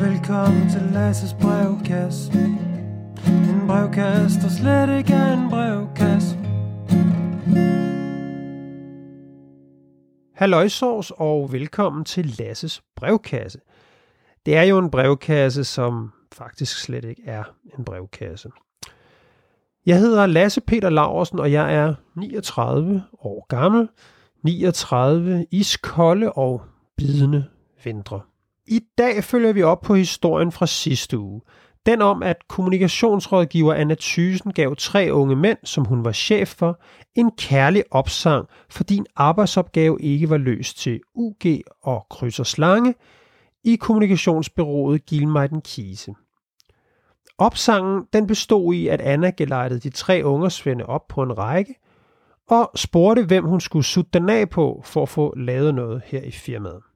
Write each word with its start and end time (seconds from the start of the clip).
Velkommen 0.00 0.70
til 0.70 0.82
Lasses 0.92 1.34
brevkasse. 1.40 2.32
En 3.26 3.66
brevkasse, 3.66 4.40
der 4.40 4.48
slet 4.48 4.98
ikke 4.98 5.12
er 5.12 5.32
en 5.32 5.50
brevkasse. 5.50 6.36
Halløjsovs 10.34 11.12
og 11.16 11.52
velkommen 11.52 12.04
til 12.04 12.34
Lasses 12.38 12.82
brevkasse. 12.96 13.58
Det 14.46 14.56
er 14.56 14.62
jo 14.62 14.78
en 14.78 14.90
brevkasse, 14.90 15.64
som 15.64 16.12
faktisk 16.32 16.80
slet 16.80 17.04
ikke 17.04 17.22
er 17.26 17.44
en 17.78 17.84
brevkasse. 17.84 18.50
Jeg 19.86 19.98
hedder 19.98 20.26
Lasse 20.26 20.60
Peter 20.60 20.90
Laversen, 20.90 21.38
og 21.38 21.52
jeg 21.52 21.74
er 21.74 21.94
39 22.14 23.02
år 23.18 23.46
gammel. 23.48 23.88
39 24.44 25.46
iskolde 25.50 26.32
og 26.32 26.62
bidende 26.96 27.44
vintre. 27.84 28.20
I 28.70 28.80
dag 28.98 29.24
følger 29.24 29.52
vi 29.52 29.62
op 29.62 29.80
på 29.80 29.94
historien 29.94 30.52
fra 30.52 30.66
sidste 30.66 31.18
uge. 31.18 31.40
Den 31.86 32.02
om, 32.02 32.22
at 32.22 32.48
kommunikationsrådgiver 32.48 33.74
Anna 33.74 33.94
Thysen 34.00 34.52
gav 34.52 34.76
tre 34.76 35.08
unge 35.12 35.36
mænd, 35.36 35.58
som 35.64 35.84
hun 35.84 36.04
var 36.04 36.12
chef 36.12 36.48
for, 36.48 36.80
en 37.14 37.30
kærlig 37.38 37.84
opsang, 37.90 38.46
fordi 38.70 38.96
en 38.96 39.06
arbejdsopgave 39.16 39.98
ikke 40.00 40.30
var 40.30 40.36
løst 40.36 40.78
til 40.78 41.00
UG 41.14 41.44
og 41.82 42.06
kryds 42.10 42.40
og 42.40 42.46
slange 42.46 42.94
i 43.64 43.76
kommunikationsbyrået 43.76 45.06
Gilmeiden 45.06 45.60
Kise. 45.60 46.14
Opsangen 47.38 48.04
den 48.12 48.26
bestod 48.26 48.74
i, 48.74 48.88
at 48.88 49.00
Anna 49.00 49.30
gelejtede 49.30 49.80
de 49.80 49.90
tre 49.90 50.22
ungersvende 50.24 50.86
op 50.86 51.08
på 51.08 51.22
en 51.22 51.38
række 51.38 51.74
og 52.48 52.70
spurgte, 52.74 53.24
hvem 53.24 53.44
hun 53.44 53.60
skulle 53.60 53.84
sutte 53.84 54.10
den 54.14 54.28
af 54.28 54.50
på 54.50 54.82
for 54.84 55.02
at 55.02 55.08
få 55.08 55.34
lavet 55.36 55.74
noget 55.74 56.02
her 56.04 56.22
i 56.22 56.30
firmaet. 56.30 56.89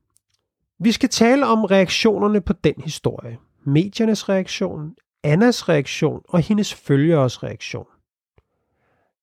Vi 0.80 0.92
skal 0.92 1.09
tale 1.09 1.46
om 1.46 1.64
reaktionerne 1.64 2.41
på 2.41 2.52
den 2.52 2.74
historie. 2.84 3.38
Mediernes 3.67 4.28
reaktion, 4.28 4.94
Annas 5.22 5.69
reaktion 5.69 6.22
og 6.28 6.41
hendes 6.41 6.75
følgeres 6.75 7.42
reaktion. 7.42 7.86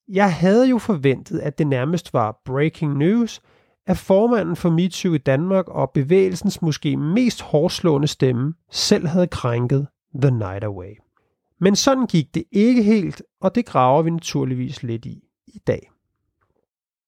Jeg 0.07 0.33
havde 0.33 0.69
jo 0.69 0.77
forventet, 0.77 1.39
at 1.39 1.57
det 1.57 1.67
nærmest 1.67 2.13
var 2.13 2.41
breaking 2.45 2.97
news, 2.97 3.41
at 3.87 3.97
formanden 3.97 4.55
for 4.55 4.69
MeToo 4.69 5.13
i 5.13 5.17
Danmark 5.17 5.67
og 5.67 5.91
bevægelsens 5.93 6.61
måske 6.61 6.97
mest 6.97 7.41
hårdslående 7.41 8.07
stemme 8.07 8.53
selv 8.71 9.07
havde 9.07 9.27
krænket 9.27 9.87
The 10.21 10.31
Night 10.31 10.63
Away. 10.63 10.93
Men 11.59 11.75
sådan 11.75 12.07
gik 12.07 12.33
det 12.33 12.43
ikke 12.51 12.83
helt, 12.83 13.23
og 13.41 13.55
det 13.55 13.65
graver 13.65 14.01
vi 14.01 14.09
naturligvis 14.09 14.83
lidt 14.83 15.05
i 15.05 15.23
i 15.47 15.59
dag. 15.67 15.91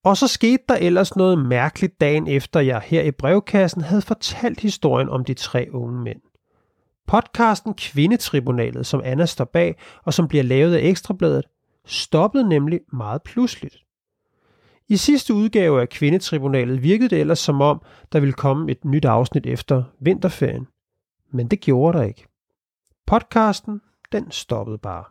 Og 0.03 0.17
så 0.17 0.27
skete 0.27 0.63
der 0.69 0.75
ellers 0.75 1.15
noget 1.15 1.45
mærkeligt 1.45 2.01
dagen 2.01 2.27
efter, 2.27 2.59
jeg 2.59 2.81
her 2.85 3.01
i 3.01 3.11
brevkassen 3.11 3.81
havde 3.81 4.01
fortalt 4.01 4.59
historien 4.59 5.09
om 5.09 5.25
de 5.25 5.33
tre 5.33 5.67
unge 5.71 6.01
mænd. 6.01 6.21
Podcasten 7.07 7.73
Kvindetribunalet, 7.73 8.85
som 8.85 9.01
Anna 9.03 9.25
står 9.25 9.45
bag, 9.45 9.75
og 10.03 10.13
som 10.13 10.27
bliver 10.27 10.43
lavet 10.43 10.75
af 10.75 10.79
Ekstrabladet, 10.83 11.45
stoppede 11.85 12.49
nemlig 12.49 12.79
meget 12.93 13.23
pludseligt. 13.23 13.77
I 14.89 14.97
sidste 14.97 15.33
udgave 15.33 15.81
af 15.81 15.89
Kvindetribunalet 15.89 16.83
virkede 16.83 17.09
det 17.09 17.19
ellers 17.19 17.39
som 17.39 17.61
om, 17.61 17.81
der 18.11 18.19
ville 18.19 18.33
komme 18.33 18.71
et 18.71 18.85
nyt 18.85 19.05
afsnit 19.05 19.45
efter 19.45 19.83
vinterferien. 19.99 20.67
Men 21.31 21.47
det 21.47 21.59
gjorde 21.59 21.97
der 21.97 22.03
ikke. 22.03 22.27
Podcasten, 23.07 23.81
den 24.11 24.31
stoppede 24.31 24.77
bare. 24.77 25.03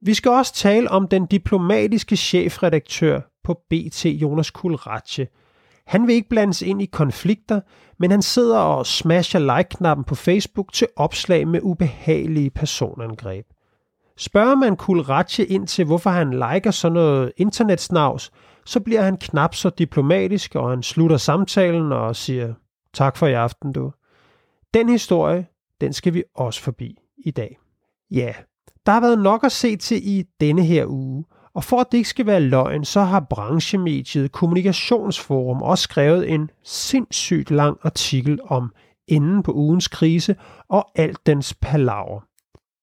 Vi 0.00 0.14
skal 0.14 0.30
også 0.30 0.54
tale 0.54 0.90
om 0.90 1.08
den 1.08 1.26
diplomatiske 1.26 2.16
chefredaktør 2.16 3.20
på 3.48 3.60
BT, 3.70 4.04
Jonas 4.04 4.50
Kulratje. 4.50 5.26
Han 5.86 6.06
vil 6.06 6.14
ikke 6.14 6.28
blandes 6.28 6.62
ind 6.62 6.82
i 6.82 6.86
konflikter, 6.86 7.60
men 7.98 8.10
han 8.10 8.22
sidder 8.22 8.58
og 8.58 8.86
smasher 8.86 9.40
like-knappen 9.40 10.04
på 10.04 10.14
Facebook 10.14 10.72
til 10.72 10.86
opslag 10.96 11.48
med 11.48 11.60
ubehagelige 11.62 12.50
personangreb. 12.50 13.46
Spørger 14.16 14.54
man 14.54 14.76
Kulratje 14.76 15.44
ind 15.44 15.66
til, 15.66 15.84
hvorfor 15.84 16.10
han 16.10 16.30
liker 16.30 16.70
sådan 16.70 16.92
noget 16.92 17.32
internetsnavs, 17.36 18.32
så 18.66 18.80
bliver 18.80 19.02
han 19.02 19.16
knap 19.16 19.54
så 19.54 19.70
diplomatisk, 19.70 20.54
og 20.54 20.70
han 20.70 20.82
slutter 20.82 21.16
samtalen 21.16 21.92
og 21.92 22.16
siger, 22.16 22.54
tak 22.94 23.16
for 23.16 23.26
i 23.26 23.32
aften 23.32 23.72
du. 23.72 23.92
Den 24.74 24.88
historie, 24.88 25.46
den 25.80 25.92
skal 25.92 26.14
vi 26.14 26.22
også 26.34 26.62
forbi 26.62 26.98
i 27.24 27.30
dag. 27.30 27.58
Ja, 28.10 28.32
der 28.86 28.92
har 28.92 29.00
været 29.00 29.18
nok 29.18 29.44
at 29.44 29.52
se 29.52 29.76
til 29.76 30.08
i 30.08 30.24
denne 30.40 30.64
her 30.64 30.86
uge, 30.86 31.24
og 31.58 31.64
for 31.64 31.80
at 31.80 31.92
det 31.92 31.98
ikke 31.98 32.10
skal 32.10 32.26
være 32.26 32.40
løgn, 32.40 32.84
så 32.84 33.00
har 33.00 33.20
branchemediet 33.20 34.32
Kommunikationsforum 34.32 35.62
også 35.62 35.82
skrevet 35.82 36.30
en 36.30 36.50
sindssygt 36.62 37.50
lang 37.50 37.78
artikel 37.82 38.38
om 38.44 38.74
enden 39.06 39.42
på 39.42 39.52
ugens 39.52 39.88
krise 39.88 40.36
og 40.68 40.90
alt 40.94 41.26
dens 41.26 41.54
palaver. 41.54 42.20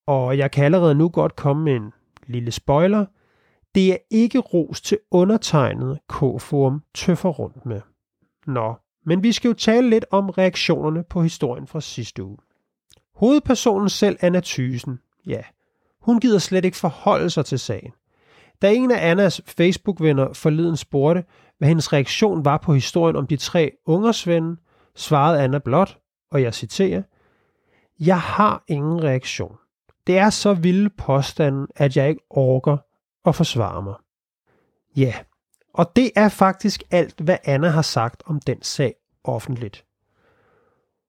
Og 0.08 0.38
jeg 0.38 0.52
kan 0.52 0.66
allerede 0.66 0.96
nu 0.96 1.10
godt 1.10 1.36
komme 1.36 1.64
med 1.64 1.76
en 1.76 1.94
lille 2.28 2.52
spoiler. 2.52 3.06
Det 3.76 3.92
er 3.92 3.98
ikke 4.12 4.40
ros 4.40 4.82
til 4.82 4.98
undertegnet 5.12 6.00
K-forum 6.10 6.84
tøffer 6.94 7.30
rundt 7.30 7.66
med. 7.66 7.82
Nå, 8.48 8.76
men 9.06 9.24
vi 9.24 9.32
skal 9.32 9.48
jo 9.48 9.54
tale 9.54 9.90
lidt 9.90 10.06
om 10.12 10.30
reaktionerne 10.30 11.04
på 11.10 11.22
historien 11.22 11.68
fra 11.68 11.82
sidste 11.82 12.24
uge. 12.24 12.38
Hovedpersonen 13.16 13.90
selv, 13.90 14.18
Anna 14.22 14.42
Thysen, 14.44 15.00
ja, 15.28 15.42
hun 16.02 16.20
gider 16.20 16.40
slet 16.40 16.66
ikke 16.66 16.78
forholde 16.78 17.30
sig 17.30 17.46
til 17.46 17.60
sagen. 17.60 17.92
Da 18.62 18.74
en 18.74 18.92
af 18.92 19.10
Annas 19.10 19.42
Facebook-venner 19.48 20.34
forleden 20.34 20.78
spurgte, 20.78 21.24
hvad 21.58 21.68
hendes 21.68 21.94
reaktion 21.94 22.46
var 22.46 22.58
på 22.58 22.74
historien 22.74 23.16
om 23.16 23.28
de 23.28 23.38
tre 23.38 23.72
ungersvende, 23.86 24.58
svarede 24.96 25.42
Anna 25.42 25.60
blot, 25.60 26.00
og 26.32 26.42
jeg 26.42 26.54
citerer, 26.54 27.02
Jeg 28.00 28.22
har 28.22 28.64
ingen 28.68 29.04
reaktion. 29.04 29.58
Det 30.08 30.18
er 30.18 30.30
så 30.30 30.54
vilde 30.54 30.90
påstanden, 30.90 31.68
at 31.76 31.98
jeg 31.98 32.10
ikke 32.10 32.22
orker 32.30 32.78
at 33.26 33.36
forsvare 33.36 33.82
mig. 33.82 33.96
Ja, 34.98 35.14
og 35.74 35.96
det 35.96 36.12
er 36.16 36.30
faktisk 36.30 36.84
alt, 36.92 37.20
hvad 37.20 37.38
Anna 37.44 37.68
har 37.68 37.82
sagt 37.82 38.24
om 38.26 38.40
den 38.40 38.62
sag 38.62 38.96
offentligt. 39.24 39.86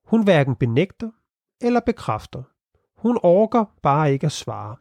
Hun 0.07 0.25
hverken 0.25 0.57
benægter 0.57 1.11
eller 1.61 1.81
bekræfter. 1.81 2.43
Hun 2.97 3.19
orker 3.23 3.65
bare 3.83 4.13
ikke 4.13 4.27
at 4.27 4.33
svare. 4.33 4.77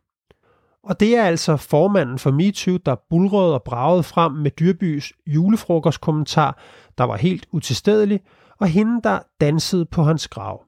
Og 0.85 0.99
det 0.99 1.17
er 1.17 1.23
altså 1.23 1.57
formanden 1.57 2.19
for 2.19 2.31
MeToo, 2.31 2.77
der 2.77 2.95
bulrede 3.09 3.53
og 3.53 3.63
bragede 3.63 4.03
frem 4.03 4.31
med 4.31 4.51
Dyrbys 4.51 5.13
julefrokostkommentar, 5.27 6.57
der 6.97 7.03
var 7.03 7.17
helt 7.17 7.47
utilstedelig, 7.51 8.21
og 8.59 8.67
hende, 8.67 9.01
der 9.03 9.19
dansede 9.41 9.85
på 9.85 10.03
hans 10.03 10.27
grav. 10.27 10.63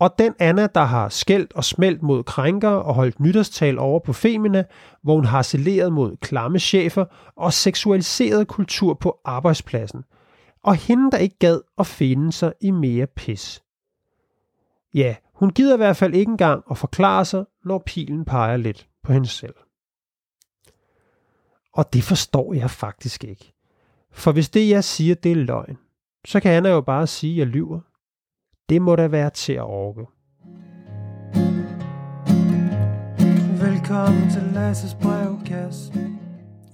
Og 0.00 0.14
den 0.18 0.34
Anna, 0.38 0.66
der 0.66 0.84
har 0.84 1.08
skældt 1.08 1.52
og 1.52 1.64
smelt 1.64 2.02
mod 2.02 2.22
krænker 2.22 2.68
og 2.68 2.94
holdt 2.94 3.20
nytårstal 3.20 3.78
over 3.78 4.00
på 4.00 4.12
Femina, 4.12 4.64
hvor 5.02 5.14
hun 5.14 5.24
har 5.24 5.42
saleret 5.42 5.92
mod 5.92 6.16
klamme 6.16 6.58
chefer 6.58 7.04
og 7.36 7.52
seksualiseret 7.52 8.48
kultur 8.48 8.94
på 8.94 9.18
arbejdspladsen. 9.24 10.04
Og 10.64 10.74
hende, 10.74 11.10
der 11.10 11.18
ikke 11.18 11.38
gad 11.38 11.60
at 11.78 11.86
finde 11.86 12.32
sig 12.32 12.52
i 12.60 12.70
mere 12.70 13.06
pis. 13.06 13.62
Ja, 14.94 15.14
hun 15.34 15.50
gider 15.50 15.74
i 15.74 15.76
hvert 15.76 15.96
fald 15.96 16.14
ikke 16.14 16.30
engang 16.30 16.64
at 16.70 16.78
forklare 16.78 17.24
sig, 17.24 17.44
når 17.64 17.82
pilen 17.86 18.24
peger 18.24 18.56
lidt 18.56 18.87
på 19.04 19.12
hende 19.12 19.28
selv. 19.28 19.54
Og 21.72 21.92
det 21.92 22.02
forstår 22.02 22.54
jeg 22.54 22.70
faktisk 22.70 23.24
ikke. 23.24 23.52
For 24.10 24.32
hvis 24.32 24.50
det, 24.50 24.68
jeg 24.68 24.84
siger, 24.84 25.14
det 25.14 25.32
er 25.32 25.36
løgn, 25.36 25.78
så 26.26 26.40
kan 26.40 26.52
Anna 26.52 26.68
jo 26.68 26.80
bare 26.80 27.06
sige, 27.06 27.32
at 27.32 27.38
jeg 27.38 27.46
lyver. 27.46 27.80
Det 28.68 28.82
må 28.82 28.96
da 28.96 29.06
være 29.06 29.30
til 29.30 29.52
at 29.52 29.62
orke. 29.62 30.06
Velkommen 33.64 34.30
til 34.30 34.42
Lasses 34.54 34.94
brevkasse. 34.94 35.92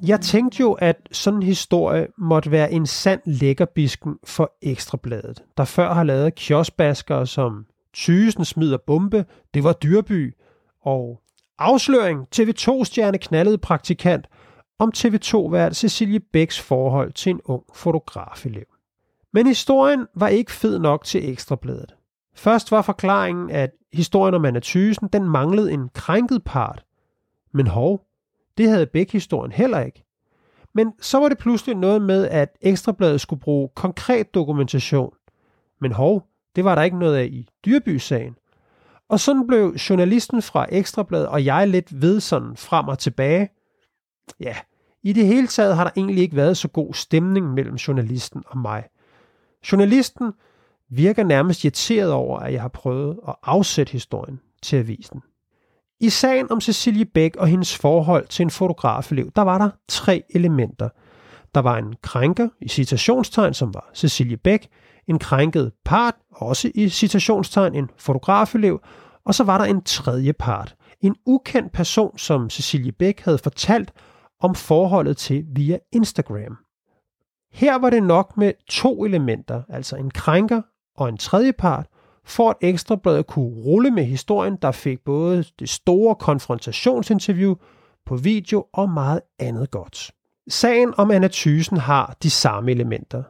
Jeg 0.06 0.20
tænkte 0.20 0.60
jo, 0.60 0.72
at 0.72 1.08
sådan 1.12 1.40
en 1.40 1.42
historie 1.42 2.06
måtte 2.18 2.50
være 2.50 2.72
en 2.72 2.86
sand 2.86 3.20
lækkerbisken 3.24 4.18
for 4.24 4.52
Ekstrabladet, 4.62 5.44
der 5.56 5.64
før 5.64 5.94
har 5.94 6.04
lavet 6.04 6.34
kioskbaskere 6.34 7.26
som 7.26 7.66
Thysen 7.94 8.44
smider 8.44 8.78
bombe, 8.86 9.24
det 9.54 9.64
var 9.64 9.72
dyrby, 9.72 10.34
og 10.80 11.20
Afsløring 11.58 12.26
TV2-stjerne 12.34 13.18
knaldede 13.18 13.58
praktikant 13.58 14.26
om 14.78 14.92
TV2-vært 14.96 15.76
Cecilie 15.76 16.20
Bæks 16.20 16.60
forhold 16.60 17.12
til 17.12 17.30
en 17.30 17.40
ung 17.44 17.62
fotografelev. 17.74 18.64
Men 19.32 19.46
historien 19.46 20.06
var 20.14 20.28
ikke 20.28 20.52
fed 20.52 20.78
nok 20.78 21.04
til 21.04 21.30
Ekstrabladet. 21.30 21.94
Først 22.36 22.70
var 22.70 22.82
forklaringen, 22.82 23.50
at 23.50 23.70
historien 23.92 24.34
om 24.34 24.44
Anna 24.44 24.60
Thysen, 24.62 25.08
den 25.08 25.24
manglede 25.24 25.72
en 25.72 25.88
krænket 25.94 26.44
part. 26.44 26.84
Men 27.52 27.66
hov, 27.66 28.06
det 28.58 28.68
havde 28.68 28.86
Bæk-historien 28.86 29.52
heller 29.52 29.80
ikke. 29.80 30.04
Men 30.74 30.92
så 31.00 31.18
var 31.18 31.28
det 31.28 31.38
pludselig 31.38 31.76
noget 31.76 32.02
med, 32.02 32.28
at 32.28 32.56
Ekstrabladet 32.60 33.20
skulle 33.20 33.40
bruge 33.40 33.68
konkret 33.74 34.34
dokumentation. 34.34 35.14
Men 35.80 35.92
hov, 35.92 36.26
det 36.56 36.64
var 36.64 36.74
der 36.74 36.82
ikke 36.82 36.98
noget 36.98 37.16
af 37.16 37.24
i 37.24 37.48
Dyrby-sagen. 37.64 38.36
Og 39.08 39.20
sådan 39.20 39.46
blev 39.46 39.74
journalisten 39.90 40.42
fra 40.42 40.66
Ekstrabladet 40.70 41.28
og 41.28 41.44
jeg 41.44 41.68
lidt 41.68 42.02
ved 42.02 42.20
sådan 42.20 42.56
frem 42.56 42.88
og 42.88 42.98
tilbage. 42.98 43.48
Ja, 44.40 44.56
i 45.02 45.12
det 45.12 45.26
hele 45.26 45.46
taget 45.46 45.76
har 45.76 45.84
der 45.84 45.90
egentlig 45.96 46.22
ikke 46.22 46.36
været 46.36 46.56
så 46.56 46.68
god 46.68 46.94
stemning 46.94 47.54
mellem 47.54 47.74
journalisten 47.74 48.42
og 48.46 48.58
mig. 48.58 48.84
Journalisten, 49.72 50.32
virker 50.90 51.24
nærmest 51.24 51.64
irriteret 51.64 52.12
over, 52.12 52.38
at 52.38 52.52
jeg 52.52 52.62
har 52.62 52.68
prøvet 52.68 53.18
at 53.28 53.34
afsætte 53.42 53.92
historien 53.92 54.40
til 54.62 54.76
avisen. 54.76 55.22
I 56.00 56.08
sagen 56.08 56.52
om 56.52 56.60
Cecilie 56.60 57.04
Bæk 57.04 57.36
og 57.36 57.46
hendes 57.46 57.76
forhold 57.76 58.26
til 58.26 58.42
en 58.42 58.50
fotografelev, 58.50 59.30
der 59.36 59.42
var 59.42 59.58
der 59.58 59.70
tre 59.88 60.22
elementer. 60.30 60.88
Der 61.54 61.60
var 61.60 61.78
en 61.78 61.94
krænker 62.02 62.48
i 62.60 62.68
citationstegn, 62.68 63.54
som 63.54 63.74
var 63.74 63.90
Cecilie 63.94 64.36
Bæk, 64.36 64.68
en 65.08 65.18
krænket 65.18 65.72
part, 65.84 66.14
også 66.30 66.70
i 66.74 66.88
citationstegn 66.88 67.74
en 67.74 67.90
fotografelev, 67.98 68.80
og 69.24 69.34
så 69.34 69.44
var 69.44 69.58
der 69.58 69.64
en 69.64 69.82
tredje 69.82 70.32
part, 70.32 70.76
en 71.00 71.16
ukendt 71.26 71.72
person, 71.72 72.18
som 72.18 72.50
Cecilie 72.50 72.92
Bæk 72.92 73.20
havde 73.20 73.38
fortalt 73.38 73.92
om 74.40 74.54
forholdet 74.54 75.16
til 75.16 75.44
via 75.48 75.78
Instagram. 75.92 76.56
Her 77.52 77.78
var 77.78 77.90
det 77.90 78.02
nok 78.02 78.36
med 78.36 78.52
to 78.68 79.04
elementer, 79.04 79.62
altså 79.68 79.96
en 79.96 80.10
krænker 80.10 80.62
og 80.96 81.08
en 81.08 81.16
tredje 81.16 81.52
part, 81.52 81.86
for 82.24 82.50
at 82.50 82.56
Ekstrabladet 82.60 83.26
kunne 83.26 83.54
rulle 83.64 83.90
med 83.90 84.04
historien, 84.04 84.56
der 84.62 84.72
fik 84.72 84.98
både 85.04 85.44
det 85.58 85.68
store 85.68 86.14
konfrontationsinterview 86.14 87.54
på 88.06 88.16
video 88.16 88.66
og 88.72 88.90
meget 88.90 89.20
andet 89.38 89.70
godt. 89.70 90.10
Sagen 90.48 90.94
om 90.96 91.10
Anna 91.10 91.28
Thysen 91.32 91.76
har 91.76 92.16
de 92.22 92.30
samme 92.30 92.70
elementer. 92.70 93.22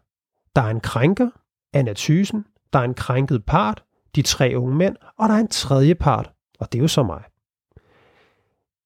Der 0.56 0.62
er 0.62 0.70
en 0.70 0.80
krænker, 0.80 1.30
Anna 1.74 1.92
Thysen, 1.96 2.44
der 2.72 2.78
er 2.78 2.84
en 2.84 2.94
krænket 2.94 3.44
part, 3.44 3.84
de 4.16 4.22
tre 4.22 4.52
unge 4.56 4.76
mænd, 4.76 4.96
og 5.18 5.28
der 5.28 5.34
er 5.34 5.40
en 5.40 5.48
tredje 5.48 5.94
part, 5.94 6.32
og 6.60 6.72
det 6.72 6.78
er 6.78 6.82
jo 6.82 6.88
så 6.88 7.02
mig. 7.02 7.22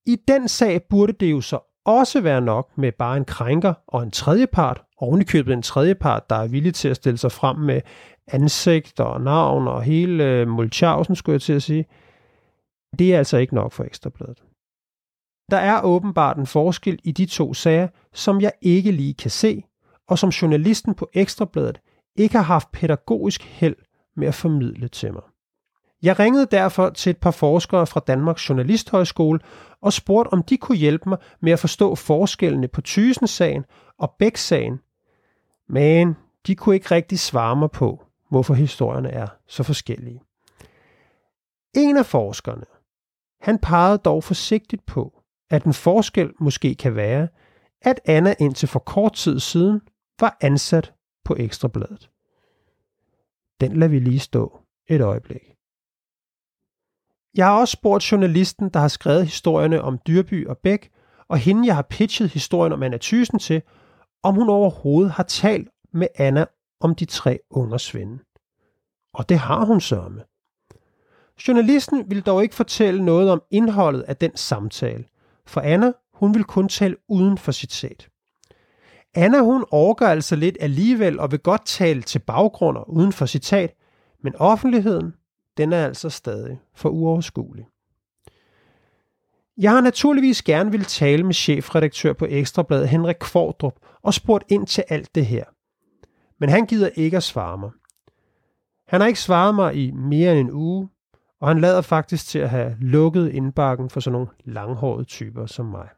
I 0.06 0.16
den 0.28 0.48
sag 0.48 0.82
burde 0.90 1.12
det 1.12 1.30
jo 1.30 1.40
så 1.40 1.58
også 1.84 2.20
være 2.20 2.40
nok 2.40 2.78
med 2.78 2.92
bare 2.92 3.16
en 3.16 3.24
krænker 3.24 3.74
og 3.86 4.02
en 4.02 4.10
tredje 4.10 4.46
part, 4.46 4.82
ovenikøbet 4.96 5.52
en 5.52 5.62
tredje 5.62 5.94
part, 5.94 6.30
der 6.30 6.36
er 6.36 6.48
villig 6.48 6.74
til 6.74 6.88
at 6.88 6.96
stille 6.96 7.18
sig 7.18 7.32
frem 7.32 7.56
med 7.56 7.80
ansigt 8.26 9.00
og 9.00 9.20
navn 9.20 9.68
og 9.68 9.82
hele 9.82 10.24
øh, 10.24 10.48
Mulchausen, 10.48 11.16
skulle 11.16 11.34
jeg 11.34 11.42
til 11.42 11.52
at 11.52 11.62
sige. 11.62 11.86
Det 12.98 13.14
er 13.14 13.18
altså 13.18 13.36
ikke 13.36 13.54
nok 13.54 13.72
for 13.72 13.84
Ekstrabladet. 13.84 14.42
Der 15.50 15.56
er 15.56 15.82
åbenbart 15.82 16.36
en 16.36 16.46
forskel 16.46 16.98
i 17.04 17.12
de 17.12 17.26
to 17.26 17.54
sager, 17.54 17.88
som 18.12 18.40
jeg 18.40 18.52
ikke 18.62 18.92
lige 18.92 19.14
kan 19.14 19.30
se, 19.30 19.64
og 20.08 20.18
som 20.18 20.30
journalisten 20.30 20.94
på 20.94 21.08
Ekstrabladet 21.14 21.80
ikke 22.18 22.36
har 22.36 22.42
haft 22.42 22.72
pædagogisk 22.72 23.42
held 23.42 23.76
med 24.16 24.28
at 24.28 24.34
formidle 24.34 24.88
til 24.88 25.12
mig. 25.12 25.22
Jeg 26.02 26.18
ringede 26.18 26.46
derfor 26.46 26.90
til 26.90 27.10
et 27.10 27.16
par 27.16 27.30
forskere 27.30 27.86
fra 27.86 28.00
Danmarks 28.06 28.48
Journalisthøjskole 28.48 29.40
og 29.82 29.92
spurgte, 29.92 30.32
om 30.32 30.42
de 30.42 30.56
kunne 30.56 30.78
hjælpe 30.78 31.08
mig 31.08 31.18
med 31.40 31.52
at 31.52 31.58
forstå 31.58 31.94
forskellene 31.94 32.68
på 32.68 32.80
Thysen-sagen 32.80 33.64
og 33.98 34.14
Bæk-sagen. 34.18 34.80
Men 35.68 36.16
de 36.46 36.54
kunne 36.54 36.74
ikke 36.74 36.94
rigtig 36.94 37.18
svare 37.18 37.56
mig 37.56 37.70
på, 37.70 38.04
hvorfor 38.30 38.54
historierne 38.54 39.10
er 39.10 39.26
så 39.48 39.62
forskellige. 39.62 40.22
En 41.76 41.96
af 41.96 42.06
forskerne, 42.06 42.64
han 43.40 43.58
pegede 43.58 43.98
dog 43.98 44.24
forsigtigt 44.24 44.86
på, 44.86 45.22
at 45.50 45.64
en 45.64 45.74
forskel 45.74 46.32
måske 46.40 46.74
kan 46.74 46.96
være, 46.96 47.28
at 47.82 48.00
Anna 48.04 48.34
indtil 48.38 48.68
for 48.68 48.78
kort 48.78 49.12
tid 49.12 49.40
siden 49.40 49.80
var 50.20 50.36
ansat 50.40 50.92
på 51.28 51.36
Ekstrabladet. 51.38 52.10
Den 53.60 53.76
lader 53.76 53.90
vi 53.90 53.98
lige 53.98 54.18
stå 54.18 54.60
et 54.86 55.00
øjeblik. 55.00 55.54
Jeg 57.34 57.46
har 57.46 57.60
også 57.60 57.72
spurgt 57.72 58.12
journalisten, 58.12 58.68
der 58.68 58.80
har 58.80 58.88
skrevet 58.88 59.24
historierne 59.24 59.82
om 59.82 59.98
Dyrby 60.06 60.46
og 60.46 60.58
Bæk, 60.58 60.90
og 61.28 61.38
hende, 61.38 61.66
jeg 61.66 61.74
har 61.74 61.86
pitchet 61.90 62.30
historien 62.30 62.72
om 62.72 62.82
Anna 62.82 62.98
Thysen 63.00 63.38
til, 63.38 63.62
om 64.22 64.34
hun 64.34 64.48
overhovedet 64.48 65.12
har 65.12 65.22
talt 65.22 65.68
med 65.92 66.08
Anna 66.14 66.46
om 66.80 66.94
de 66.94 67.04
tre 67.04 67.38
unger 67.50 67.78
svende. 67.78 68.18
Og 69.14 69.28
det 69.28 69.38
har 69.38 69.64
hun 69.64 69.80
sørme. 69.80 70.24
Journalisten 71.48 72.10
vil 72.10 72.22
dog 72.26 72.42
ikke 72.42 72.54
fortælle 72.54 73.04
noget 73.04 73.30
om 73.30 73.42
indholdet 73.50 74.02
af 74.02 74.16
den 74.16 74.36
samtale, 74.36 75.04
for 75.46 75.60
Anna, 75.60 75.92
hun 76.12 76.34
vil 76.34 76.44
kun 76.44 76.68
tale 76.68 76.96
uden 77.08 77.38
for 77.38 77.52
citat. 77.52 78.08
Anna, 79.18 79.40
hun 79.40 79.64
overgør 79.70 80.06
altså 80.06 80.36
lidt 80.36 80.56
alligevel 80.60 81.20
og 81.20 81.30
vil 81.30 81.38
godt 81.38 81.66
tale 81.66 82.02
til 82.02 82.18
baggrunder 82.18 82.90
uden 82.90 83.12
for 83.12 83.26
citat, 83.26 83.74
men 84.22 84.36
offentligheden, 84.36 85.14
den 85.56 85.72
er 85.72 85.84
altså 85.84 86.10
stadig 86.10 86.58
for 86.74 86.88
uoverskuelig. 86.88 87.66
Jeg 89.56 89.70
har 89.70 89.80
naturligvis 89.80 90.42
gerne 90.42 90.70
vil 90.70 90.84
tale 90.84 91.22
med 91.22 91.34
chefredaktør 91.34 92.12
på 92.12 92.26
Ekstrabladet 92.28 92.88
Henrik 92.88 93.16
Kvordrup 93.20 93.74
og 94.02 94.14
spurgt 94.14 94.44
ind 94.48 94.66
til 94.66 94.84
alt 94.88 95.14
det 95.14 95.26
her. 95.26 95.44
Men 96.40 96.48
han 96.48 96.66
gider 96.66 96.88
ikke 96.94 97.16
at 97.16 97.22
svare 97.22 97.58
mig. 97.58 97.70
Han 98.88 99.00
har 99.00 99.08
ikke 99.08 99.20
svaret 99.20 99.54
mig 99.54 99.74
i 99.74 99.90
mere 99.90 100.32
end 100.32 100.40
en 100.40 100.50
uge, 100.52 100.88
og 101.40 101.48
han 101.48 101.60
lader 101.60 101.80
faktisk 101.80 102.26
til 102.26 102.38
at 102.38 102.50
have 102.50 102.76
lukket 102.80 103.30
indbakken 103.30 103.90
for 103.90 104.00
sådan 104.00 104.12
nogle 104.12 104.28
langhårede 104.44 105.04
typer 105.04 105.46
som 105.46 105.66
mig. 105.66 105.88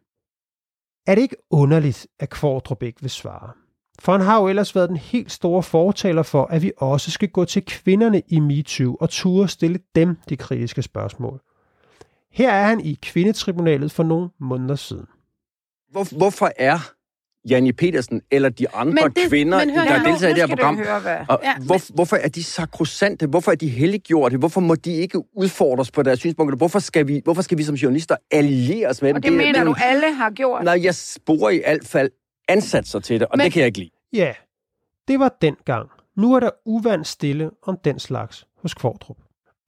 Er 1.10 1.14
det 1.14 1.22
ikke 1.22 1.36
underligt, 1.50 2.06
at 2.18 2.30
Kvartrup 2.30 2.82
ikke 2.82 3.00
vil 3.00 3.10
svare? 3.10 3.50
For 3.98 4.12
han 4.12 4.20
har 4.20 4.40
jo 4.40 4.48
ellers 4.48 4.74
været 4.74 4.88
den 4.88 4.96
helt 4.96 5.32
store 5.32 5.62
fortaler 5.62 6.22
for, 6.22 6.44
at 6.44 6.62
vi 6.62 6.72
også 6.76 7.10
skal 7.10 7.28
gå 7.28 7.44
til 7.44 7.64
kvinderne 7.64 8.22
i 8.28 8.40
MeToo 8.40 8.96
og 9.00 9.10
ture 9.10 9.48
stille 9.48 9.78
dem 9.94 10.16
de 10.28 10.36
kritiske 10.36 10.82
spørgsmål. 10.82 11.40
Her 12.32 12.52
er 12.52 12.66
han 12.66 12.80
i 12.80 12.98
kvindetribunalet 13.02 13.92
for 13.92 14.02
nogle 14.02 14.28
måneder 14.38 14.74
siden. 14.74 15.06
Hvor, 15.90 16.16
hvorfor 16.16 16.50
er 16.56 16.78
Janne 17.50 17.72
Petersen 17.72 18.20
eller 18.30 18.48
de 18.48 18.70
andre 18.74 18.94
Men 18.94 19.12
det- 19.12 19.28
kvinder, 19.28 19.58
men 19.58 19.70
hør 19.70 19.84
der 19.84 20.02
deltager 20.04 20.30
i 20.30 20.34
det 20.40 20.48
her 20.48 20.56
program, 20.56 20.76
høre, 20.76 21.00
hvad- 21.00 21.16
og 21.28 21.40
Ja, 21.44 21.54
hvor, 21.66 21.94
hvorfor 21.94 22.16
er 22.16 22.28
de 22.28 22.44
sakrosante? 22.44 23.26
Hvorfor 23.26 23.50
er 23.50 23.54
de 23.56 23.68
helliggjorte? 23.68 24.36
Hvorfor 24.36 24.60
må 24.60 24.74
de 24.74 24.92
ikke 24.92 25.34
udfordres 25.36 25.90
på 25.90 26.02
deres 26.02 26.18
synspunkter? 26.18 26.56
Hvorfor 26.56 26.78
skal 26.78 27.08
vi, 27.08 27.20
hvorfor 27.24 27.42
skal 27.42 27.58
vi 27.58 27.62
som 27.62 27.74
journalister 27.74 28.16
allieres 28.30 29.02
med 29.02 29.08
Og 29.14 29.14
dem? 29.14 29.22
det 29.22 29.32
mener 29.32 29.60
er 29.60 29.64
du, 29.64 29.74
alle 29.82 30.14
har 30.14 30.30
gjort? 30.30 30.64
Nej, 30.64 30.80
jeg 30.84 30.94
sporer 30.94 31.50
i 31.50 31.60
alt 31.64 31.88
fald 31.88 32.10
ansatser 32.48 32.98
til 33.00 33.20
det, 33.20 33.28
og 33.28 33.36
Men- 33.38 33.44
det 33.44 33.52
kan 33.52 33.60
jeg 33.60 33.66
ikke 33.66 33.78
lide. 33.78 33.90
Ja, 34.12 34.32
det 35.08 35.18
var 35.20 35.36
dengang. 35.42 35.88
Nu 36.16 36.34
er 36.34 36.40
der 36.40 36.50
uvandt 36.66 37.06
stille 37.06 37.50
om 37.66 37.78
den 37.84 37.98
slags 37.98 38.46
hos 38.62 38.74
Kvordrup. 38.74 39.16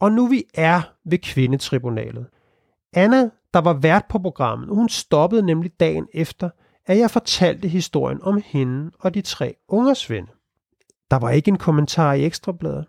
Og 0.01 0.13
nu 0.13 0.27
vi 0.27 0.45
er 0.55 0.81
ved 1.05 1.19
kvindetribunalet. 1.19 2.27
Anna, 2.93 3.31
der 3.55 3.61
var 3.61 3.73
vært 3.73 4.05
på 4.09 4.19
programmet, 4.19 4.69
hun 4.69 4.89
stoppede 4.89 5.43
nemlig 5.47 5.71
dagen 5.81 6.07
efter, 6.15 6.51
at 6.87 6.99
jeg 6.99 7.11
fortalte 7.11 7.69
historien 7.69 8.23
om 8.23 8.43
hende 8.45 8.91
og 8.99 9.15
de 9.15 9.21
tre 9.21 9.55
ungersvende. 9.69 10.33
Der 11.11 11.19
var 11.19 11.31
ikke 11.31 11.49
en 11.49 11.59
kommentar 11.59 12.13
i 12.13 12.25
Ekstrabladet. 12.25 12.87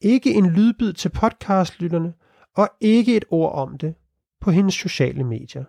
Ikke 0.00 0.34
en 0.34 0.46
lydbid 0.46 0.92
til 0.92 1.08
podcastlytterne, 1.08 2.14
og 2.54 2.68
ikke 2.80 3.16
et 3.16 3.24
ord 3.30 3.52
om 3.52 3.78
det 3.78 3.94
på 4.40 4.50
hendes 4.50 4.74
sociale 4.74 5.24
medier. 5.24 5.64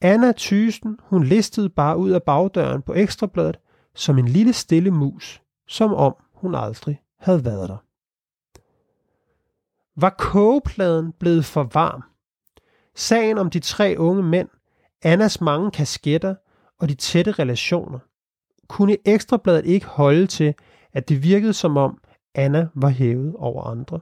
Anna 0.00 0.32
Thysen, 0.36 0.98
hun 1.02 1.24
listede 1.24 1.68
bare 1.68 1.96
ud 1.96 2.10
af 2.10 2.22
bagdøren 2.22 2.82
på 2.82 2.94
Ekstrabladet 2.94 3.58
som 3.94 4.18
en 4.18 4.28
lille 4.28 4.52
stille 4.52 4.90
mus, 4.90 5.42
som 5.68 5.94
om 5.94 6.14
hun 6.32 6.54
aldrig 6.54 7.02
havde 7.18 7.44
været 7.44 7.68
der. 7.68 7.76
Var 10.00 10.14
kogepladen 10.18 11.12
blevet 11.12 11.44
for 11.44 11.62
varm? 11.62 12.02
Sagen 12.94 13.38
om 13.38 13.50
de 13.50 13.60
tre 13.60 13.94
unge 13.98 14.22
mænd, 14.22 14.48
Annas 15.04 15.40
mange 15.40 15.70
kasketter 15.70 16.34
og 16.80 16.88
de 16.88 16.94
tætte 16.94 17.32
relationer, 17.32 17.98
kunne 18.68 18.96
Ekstrabladet 19.04 19.66
ikke 19.66 19.86
holde 19.86 20.26
til, 20.26 20.54
at 20.92 21.08
det 21.08 21.22
virkede 21.22 21.52
som 21.52 21.76
om 21.76 21.98
Anna 22.34 22.68
var 22.74 22.88
hævet 22.88 23.34
over 23.36 23.64
andre. 23.64 24.00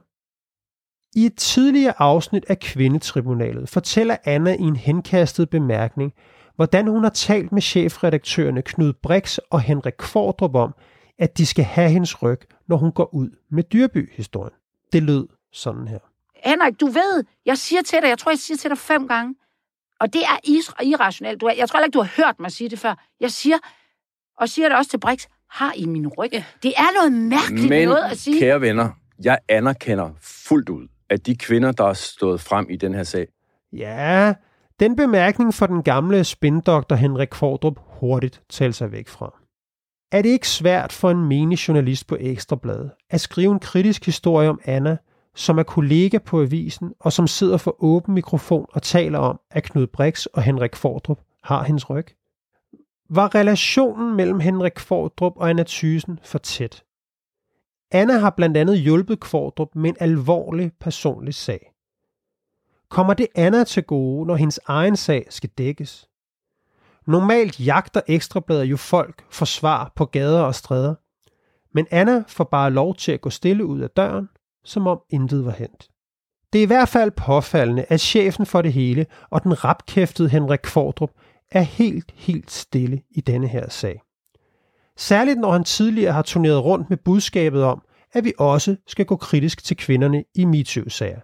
I 1.15 1.25
et 1.25 1.35
tidligere 1.35 1.93
afsnit 1.97 2.45
af 2.47 2.59
Kvindetribunalet 2.59 3.69
fortæller 3.69 4.17
Anna 4.25 4.53
i 4.53 4.61
en 4.61 4.75
henkastet 4.75 5.49
bemærkning, 5.49 6.13
hvordan 6.55 6.87
hun 6.87 7.03
har 7.03 7.09
talt 7.09 7.51
med 7.51 7.61
chefredaktørerne 7.61 8.61
Knud 8.61 8.93
Brix 8.93 9.37
og 9.49 9.61
Henrik 9.61 9.93
Kvordrup 9.97 10.55
om, 10.55 10.75
at 11.19 11.37
de 11.37 11.45
skal 11.45 11.65
have 11.65 11.89
hendes 11.89 12.23
ryg, 12.23 12.39
når 12.67 12.77
hun 12.77 12.91
går 12.91 13.13
ud 13.13 13.29
med 13.49 13.63
Dyrby-historien. 13.63 14.53
Det 14.93 15.03
lød 15.03 15.27
sådan 15.51 15.87
her. 15.87 15.99
Henrik, 16.45 16.79
du 16.79 16.85
ved, 16.85 17.23
jeg 17.45 17.57
siger 17.57 17.81
til 17.81 18.01
dig, 18.01 18.07
jeg 18.07 18.17
tror, 18.17 18.31
jeg 18.31 18.39
siger 18.39 18.57
til 18.57 18.69
dig 18.69 18.77
fem 18.77 19.07
gange, 19.07 19.35
og 20.03 20.13
det 20.13 20.21
er 20.21 20.37
is- 20.43 20.73
irrationelt. 20.83 21.41
Du, 21.41 21.45
er- 21.45 21.53
jeg 21.57 21.69
tror 21.69 21.77
heller 21.77 21.85
ikke, 21.85 21.95
du 21.97 22.01
har 22.01 22.13
hørt 22.25 22.39
mig 22.39 22.51
sige 22.51 22.69
det 22.69 22.79
før. 22.79 23.05
Jeg 23.19 23.31
siger, 23.31 23.57
og 24.37 24.49
siger 24.49 24.69
det 24.69 24.77
også 24.77 24.89
til 24.91 24.99
Brix, 24.99 25.25
har 25.49 25.73
I 25.75 25.85
min 25.85 26.07
ryg? 26.07 26.31
Det 26.63 26.73
er 26.77 26.93
noget 27.01 27.11
mærkeligt 27.29 27.69
Men, 27.69 27.87
noget 27.87 28.03
at 28.11 28.17
sige. 28.17 28.39
kære 28.39 28.61
venner, 28.61 28.89
jeg 29.23 29.37
anerkender 29.49 30.09
fuldt 30.21 30.69
ud, 30.69 30.87
at 31.09 31.25
de 31.25 31.35
kvinder, 31.35 31.71
der 31.71 31.83
er 31.85 31.93
stået 31.93 32.41
frem 32.41 32.67
i 32.69 32.75
den 32.75 32.93
her 32.93 33.03
sag, 33.03 33.27
Ja, 33.73 34.33
den 34.79 34.95
bemærkning 34.95 35.53
for 35.53 35.65
den 35.67 35.83
gamle 35.83 36.23
spindoktor 36.23 36.95
Henrik 36.95 37.27
Kvordrup 37.31 37.79
hurtigt 37.79 38.41
talte 38.49 38.77
sig 38.77 38.91
væk 38.91 39.07
fra. 39.07 39.39
Er 40.11 40.21
det 40.21 40.29
ikke 40.29 40.47
svært 40.47 40.93
for 40.93 41.11
en 41.11 41.25
menig 41.27 41.55
journalist 41.67 42.07
på 42.07 42.17
Ekstrabladet 42.19 42.91
at 43.09 43.21
skrive 43.21 43.51
en 43.51 43.59
kritisk 43.59 44.05
historie 44.05 44.49
om 44.49 44.59
Anna, 44.65 44.97
som 45.35 45.59
er 45.59 45.63
kollega 45.63 46.17
på 46.17 46.41
avisen 46.41 46.93
og 46.99 47.13
som 47.13 47.27
sidder 47.27 47.57
for 47.57 47.83
åben 47.83 48.13
mikrofon 48.13 48.65
og 48.73 48.81
taler 48.81 49.19
om, 49.19 49.39
at 49.51 49.63
Knud 49.63 49.87
Brix 49.87 50.25
og 50.25 50.41
Henrik 50.41 50.75
Fordrup 50.75 51.19
har 51.43 51.63
hendes 51.63 51.89
ryg? 51.89 52.05
Var 53.09 53.35
relationen 53.35 54.15
mellem 54.15 54.39
Henrik 54.39 54.79
Fordrup 54.79 55.33
og 55.35 55.49
Anna 55.49 55.63
Thysen 55.67 56.19
for 56.23 56.37
tæt? 56.37 56.83
Anna 57.91 58.17
har 58.17 58.29
blandt 58.29 58.57
andet 58.57 58.79
hjulpet 58.79 59.19
Kvordrup 59.19 59.75
med 59.75 59.89
en 59.89 59.95
alvorlig 59.99 60.71
personlig 60.79 61.33
sag. 61.33 61.73
Kommer 62.89 63.13
det 63.13 63.27
Anna 63.35 63.63
til 63.63 63.83
gode, 63.83 64.27
når 64.27 64.35
hendes 64.35 64.59
egen 64.65 64.95
sag 64.95 65.25
skal 65.29 65.49
dækkes? 65.57 66.09
Normalt 67.07 67.59
jagter 67.59 68.01
ekstrablader 68.07 68.63
jo 68.63 68.77
folk 68.77 69.25
for 69.29 69.45
svar 69.45 69.91
på 69.95 70.05
gader 70.05 70.41
og 70.41 70.55
stræder. 70.55 70.95
Men 71.71 71.87
Anna 71.91 72.23
får 72.27 72.43
bare 72.43 72.71
lov 72.71 72.95
til 72.95 73.11
at 73.11 73.21
gå 73.21 73.29
stille 73.29 73.65
ud 73.65 73.79
af 73.79 73.89
døren, 73.89 74.29
som 74.65 74.87
om 74.87 74.99
intet 75.09 75.45
var 75.45 75.51
hent. 75.51 75.89
Det 76.53 76.59
er 76.59 76.63
i 76.63 76.67
hvert 76.67 76.89
fald 76.89 77.11
påfaldende, 77.11 77.85
at 77.89 78.01
chefen 78.01 78.45
for 78.45 78.61
det 78.61 78.73
hele 78.73 79.05
og 79.29 79.43
den 79.43 79.63
rapkæftede 79.63 80.29
Henrik 80.29 80.59
Kvartrup 80.63 81.11
er 81.51 81.61
helt, 81.61 82.11
helt 82.15 82.51
stille 82.51 83.01
i 83.11 83.21
denne 83.21 83.47
her 83.47 83.69
sag. 83.69 84.01
Særligt 84.97 85.39
når 85.39 85.51
han 85.51 85.63
tidligere 85.63 86.13
har 86.13 86.21
turneret 86.21 86.63
rundt 86.63 86.89
med 86.89 86.97
budskabet 86.97 87.63
om, 87.63 87.81
at 88.13 88.23
vi 88.23 88.33
også 88.37 88.75
skal 88.87 89.05
gå 89.05 89.15
kritisk 89.15 89.63
til 89.63 89.77
kvinderne 89.77 90.23
i 90.35 90.45
MeToo-sager. 90.45 91.19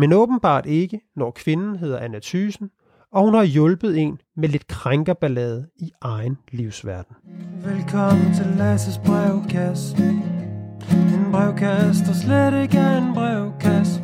Men 0.00 0.12
åbenbart 0.12 0.66
ikke, 0.66 1.00
når 1.16 1.30
kvinden 1.30 1.76
hedder 1.76 1.98
Anna 1.98 2.18
Thysen, 2.22 2.70
og 3.12 3.24
hun 3.24 3.34
har 3.34 3.44
hjulpet 3.44 3.98
en 3.98 4.20
med 4.36 4.48
lidt 4.48 4.66
krænkerballade 4.66 5.68
i 5.76 5.90
egen 6.00 6.38
livsverden. 6.52 7.16
Velkommen 7.64 8.34
til 8.34 8.46
Lasses 8.46 8.98
brevkasse. 8.98 9.96
En 10.90 11.32
brevkasse, 11.32 12.04
der 12.04 12.12
slet 12.12 12.62
ikke 12.62 12.78
er 12.78 12.98
en 12.98 13.14
brevkasse. 13.14 14.02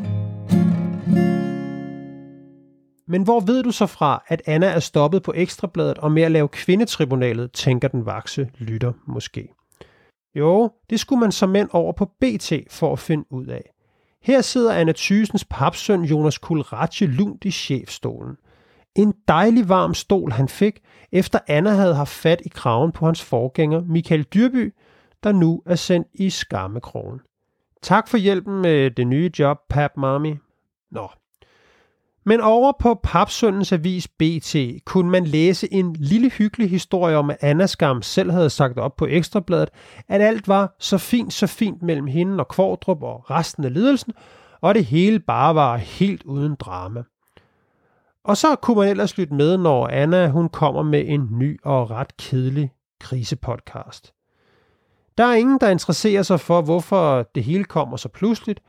Men 3.08 3.22
hvor 3.22 3.40
ved 3.40 3.62
du 3.62 3.70
så 3.70 3.86
fra, 3.86 4.22
at 4.28 4.42
Anna 4.46 4.66
er 4.66 4.78
stoppet 4.78 5.22
på 5.22 5.32
Ekstrabladet 5.36 5.98
og 5.98 6.12
med 6.12 6.22
at 6.22 6.30
lave 6.30 6.48
kvindetribunalet, 6.48 7.52
tænker 7.52 7.88
den 7.88 8.06
vakse 8.06 8.50
lytter 8.58 8.92
måske. 9.06 9.48
Jo, 10.34 10.70
det 10.90 11.00
skulle 11.00 11.20
man 11.20 11.32
som 11.32 11.48
mænd 11.48 11.68
over 11.72 11.92
på 11.92 12.04
BT 12.04 12.52
for 12.70 12.92
at 12.92 12.98
finde 12.98 13.24
ud 13.32 13.46
af. 13.46 13.70
Her 14.22 14.40
sidder 14.40 14.72
Anna 14.72 14.92
Thysens 14.96 15.44
papsøn 15.50 16.04
Jonas 16.04 16.38
Kulratje 16.38 17.06
lunt 17.06 17.44
i 17.44 17.50
chefstolen. 17.50 18.36
En 18.94 19.14
dejlig 19.28 19.68
varm 19.68 19.94
stol 19.94 20.32
han 20.32 20.48
fik, 20.48 20.80
efter 21.12 21.38
Anna 21.48 21.70
havde 21.70 21.94
haft 21.94 22.12
fat 22.12 22.42
i 22.44 22.48
kraven 22.48 22.92
på 22.92 23.06
hans 23.06 23.22
forgænger 23.22 23.80
Michael 23.80 24.22
Dyrby, 24.22 24.74
der 25.24 25.32
nu 25.32 25.62
er 25.66 25.74
sendt 25.74 26.08
i 26.14 26.30
skammekrogen. 26.30 27.20
Tak 27.82 28.08
for 28.08 28.16
hjælpen 28.16 28.62
med 28.62 28.90
det 28.90 29.06
nye 29.06 29.30
job, 29.38 29.58
Pap 29.68 29.90
Mami. 29.96 30.36
Nå. 30.90 31.08
Men 32.26 32.40
over 32.40 32.72
på 32.80 33.00
Papsøndens 33.02 33.72
avis 33.72 34.08
BT 34.08 34.56
kunne 34.84 35.10
man 35.10 35.24
læse 35.24 35.72
en 35.72 35.92
lille 35.92 36.30
hyggelig 36.30 36.70
historie 36.70 37.16
om, 37.16 37.30
at 37.30 37.36
Anna 37.40 37.66
Skam 37.66 38.02
selv 38.02 38.30
havde 38.30 38.50
sagt 38.50 38.78
op 38.78 38.96
på 38.96 39.06
Ekstrabladet, 39.06 39.68
at 40.08 40.20
alt 40.20 40.48
var 40.48 40.76
så 40.78 40.98
fint, 40.98 41.32
så 41.32 41.46
fint 41.46 41.82
mellem 41.82 42.06
hende 42.06 42.40
og 42.40 42.48
Kvordrup 42.48 43.02
og 43.02 43.30
resten 43.30 43.64
af 43.64 43.74
ledelsen, 43.74 44.12
og 44.60 44.74
det 44.74 44.84
hele 44.84 45.20
bare 45.20 45.54
var 45.54 45.76
helt 45.76 46.22
uden 46.22 46.54
drama. 46.54 47.02
Og 48.24 48.36
så 48.36 48.56
kunne 48.56 48.76
man 48.76 48.88
ellers 48.88 49.18
lytte 49.18 49.34
med, 49.34 49.56
når 49.56 49.88
Anna 49.88 50.28
hun 50.28 50.48
kommer 50.48 50.82
med 50.82 51.04
en 51.06 51.28
ny 51.30 51.60
og 51.64 51.90
ret 51.90 52.16
kedelig 52.16 52.72
krisepodcast. 53.00 54.13
Der 55.18 55.24
er 55.24 55.34
ingen, 55.34 55.58
der 55.60 55.70
interesserer 55.70 56.22
sig 56.22 56.40
for, 56.40 56.62
hvorfor 56.62 57.30
det 57.34 57.44
hele 57.44 57.64
kommer 57.64 57.96
så 57.96 58.08
pludseligt, 58.08 58.60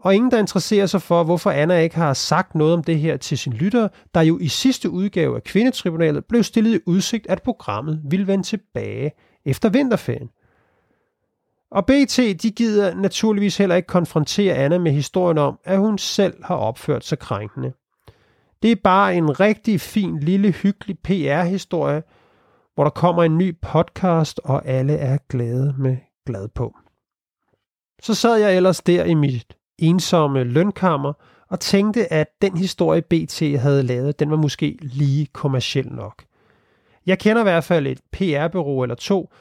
og 0.00 0.14
ingen, 0.14 0.30
der 0.30 0.38
interesserer 0.38 0.86
sig 0.86 1.02
for, 1.02 1.24
hvorfor 1.24 1.50
Anna 1.50 1.78
ikke 1.78 1.96
har 1.96 2.14
sagt 2.14 2.54
noget 2.54 2.74
om 2.74 2.84
det 2.84 2.98
her 2.98 3.16
til 3.16 3.38
sin 3.38 3.52
lytter, 3.52 3.88
der 4.14 4.20
jo 4.20 4.38
i 4.38 4.48
sidste 4.48 4.90
udgave 4.90 5.36
af 5.36 5.44
Kvindetribunalet 5.44 6.24
blev 6.24 6.42
stillet 6.42 6.74
i 6.74 6.80
udsigt, 6.86 7.26
at 7.26 7.42
programmet 7.42 8.00
ville 8.04 8.26
vende 8.26 8.44
tilbage 8.44 9.12
efter 9.44 9.68
vinterferien. 9.68 10.28
Og 11.70 11.86
BT 11.86 12.42
de 12.42 12.50
gider 12.50 12.94
naturligvis 12.94 13.56
heller 13.56 13.76
ikke 13.76 13.86
konfrontere 13.86 14.54
Anna 14.54 14.78
med 14.78 14.92
historien 14.92 15.38
om, 15.38 15.58
at 15.64 15.78
hun 15.78 15.98
selv 15.98 16.44
har 16.44 16.56
opført 16.56 17.04
sig 17.04 17.18
krænkende. 17.18 17.72
Det 18.62 18.72
er 18.72 18.76
bare 18.84 19.16
en 19.16 19.40
rigtig 19.40 19.80
fin, 19.80 20.20
lille, 20.20 20.50
hyggelig 20.50 20.98
PR-historie, 20.98 22.02
hvor 22.78 22.84
der 22.84 22.90
kommer 22.90 23.22
en 23.22 23.38
ny 23.38 23.56
podcast, 23.62 24.40
og 24.44 24.66
alle 24.66 24.92
er 24.92 25.18
glade 25.28 25.74
med 25.78 25.96
glad 26.26 26.48
på. 26.48 26.76
Så 28.02 28.14
sad 28.14 28.36
jeg 28.36 28.56
ellers 28.56 28.80
der 28.80 29.04
i 29.04 29.14
mit 29.14 29.56
ensomme 29.78 30.44
lønkammer 30.44 31.12
og 31.48 31.60
tænkte, 31.60 32.12
at 32.12 32.28
den 32.42 32.56
historie 32.56 33.02
BT 33.02 33.40
havde 33.40 33.82
lavet, 33.82 34.18
den 34.18 34.30
var 34.30 34.36
måske 34.36 34.78
lige 34.80 35.26
kommerciel 35.26 35.92
nok. 35.92 36.24
Jeg 37.06 37.18
kender 37.18 37.42
i 37.42 37.44
hvert 37.44 37.64
fald 37.64 37.86
et 37.86 38.00
PR-bureau 38.12 38.82
eller 38.82 38.94
to, 38.94 39.32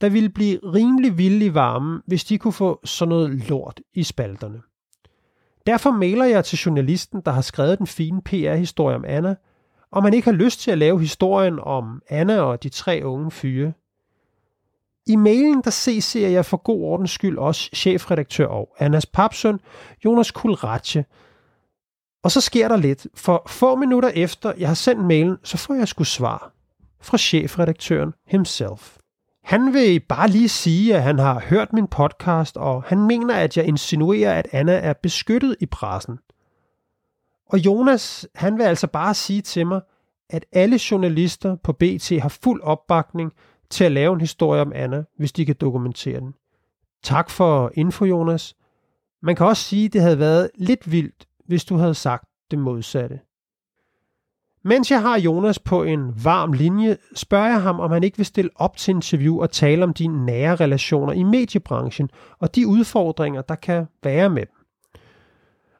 der 0.00 0.08
ville 0.08 0.28
blive 0.28 0.58
rimelig 0.64 1.18
vilde 1.18 1.46
i 1.46 1.54
varmen, 1.54 2.00
hvis 2.06 2.24
de 2.24 2.38
kunne 2.38 2.52
få 2.52 2.80
sådan 2.84 3.08
noget 3.08 3.30
lort 3.30 3.80
i 3.94 4.02
spalterne. 4.02 4.60
Derfor 5.66 5.90
mailer 5.90 6.24
jeg 6.24 6.44
til 6.44 6.58
journalisten, 6.58 7.20
der 7.24 7.30
har 7.30 7.42
skrevet 7.42 7.78
den 7.78 7.86
fine 7.86 8.22
PR-historie 8.22 8.96
om 8.96 9.04
Anna, 9.08 9.34
og 9.96 10.02
man 10.02 10.14
ikke 10.14 10.30
har 10.30 10.36
lyst 10.36 10.60
til 10.60 10.70
at 10.70 10.78
lave 10.78 11.00
historien 11.00 11.58
om 11.62 12.02
Anna 12.08 12.40
og 12.40 12.62
de 12.62 12.68
tre 12.68 13.00
unge 13.04 13.30
fyre. 13.30 13.72
I 15.06 15.16
mailen 15.16 15.62
der 15.64 15.70
ser 16.00 16.28
jeg 16.28 16.44
for 16.44 16.56
god 16.56 16.82
ordens 16.82 17.10
skyld 17.10 17.38
også 17.38 17.70
chefredaktør 17.74 18.46
og 18.46 18.68
Annas 18.78 19.06
papsøn, 19.06 19.60
Jonas 20.04 20.30
Kulratje. 20.30 21.04
Og 22.24 22.30
så 22.30 22.40
sker 22.40 22.68
der 22.68 22.76
lidt, 22.76 23.06
for 23.14 23.42
få 23.46 23.76
minutter 23.76 24.08
efter 24.08 24.52
jeg 24.58 24.68
har 24.68 24.74
sendt 24.74 25.04
mailen, 25.04 25.36
så 25.42 25.56
får 25.58 25.74
jeg 25.74 25.88
sgu 25.88 26.04
svar 26.04 26.52
fra 27.00 27.18
chefredaktøren 27.18 28.12
himself. 28.26 28.96
Han 29.44 29.74
vil 29.74 30.00
bare 30.00 30.28
lige 30.28 30.48
sige, 30.48 30.96
at 30.96 31.02
han 31.02 31.18
har 31.18 31.40
hørt 31.40 31.72
min 31.72 31.86
podcast, 31.86 32.56
og 32.56 32.82
han 32.82 33.06
mener, 33.06 33.34
at 33.34 33.56
jeg 33.56 33.64
insinuerer, 33.64 34.38
at 34.38 34.48
Anna 34.52 34.72
er 34.72 34.92
beskyttet 34.92 35.56
i 35.60 35.66
pressen. 35.66 36.18
Og 37.48 37.58
Jonas, 37.58 38.28
han 38.34 38.58
vil 38.58 38.64
altså 38.64 38.86
bare 38.86 39.14
sige 39.14 39.42
til 39.42 39.66
mig, 39.66 39.80
at 40.30 40.44
alle 40.52 40.80
journalister 40.90 41.56
på 41.56 41.72
BT 41.72 42.20
har 42.20 42.28
fuld 42.28 42.62
opbakning 42.62 43.32
til 43.70 43.84
at 43.84 43.92
lave 43.92 44.14
en 44.14 44.20
historie 44.20 44.60
om 44.60 44.72
Anna, 44.74 45.04
hvis 45.18 45.32
de 45.32 45.46
kan 45.46 45.56
dokumentere 45.60 46.20
den. 46.20 46.34
Tak 47.02 47.30
for 47.30 47.70
info, 47.74 48.04
Jonas. 48.04 48.56
Man 49.22 49.36
kan 49.36 49.46
også 49.46 49.62
sige, 49.62 49.84
at 49.84 49.92
det 49.92 50.00
havde 50.00 50.18
været 50.18 50.50
lidt 50.54 50.92
vildt, 50.92 51.28
hvis 51.46 51.64
du 51.64 51.76
havde 51.76 51.94
sagt 51.94 52.28
det 52.50 52.58
modsatte. 52.58 53.20
Mens 54.64 54.90
jeg 54.90 55.02
har 55.02 55.18
Jonas 55.18 55.58
på 55.58 55.82
en 55.82 56.24
varm 56.24 56.52
linje, 56.52 56.96
spørger 57.14 57.46
jeg 57.46 57.62
ham, 57.62 57.80
om 57.80 57.90
han 57.90 58.02
ikke 58.02 58.16
vil 58.16 58.26
stille 58.26 58.50
op 58.54 58.76
til 58.76 58.94
interview 58.94 59.40
og 59.40 59.50
tale 59.50 59.84
om 59.84 59.94
de 59.94 60.06
nære 60.06 60.56
relationer 60.56 61.12
i 61.12 61.22
mediebranchen 61.22 62.10
og 62.38 62.54
de 62.54 62.66
udfordringer, 62.66 63.42
der 63.42 63.54
kan 63.54 63.86
være 64.02 64.30
med 64.30 64.46
dem. 64.46 64.55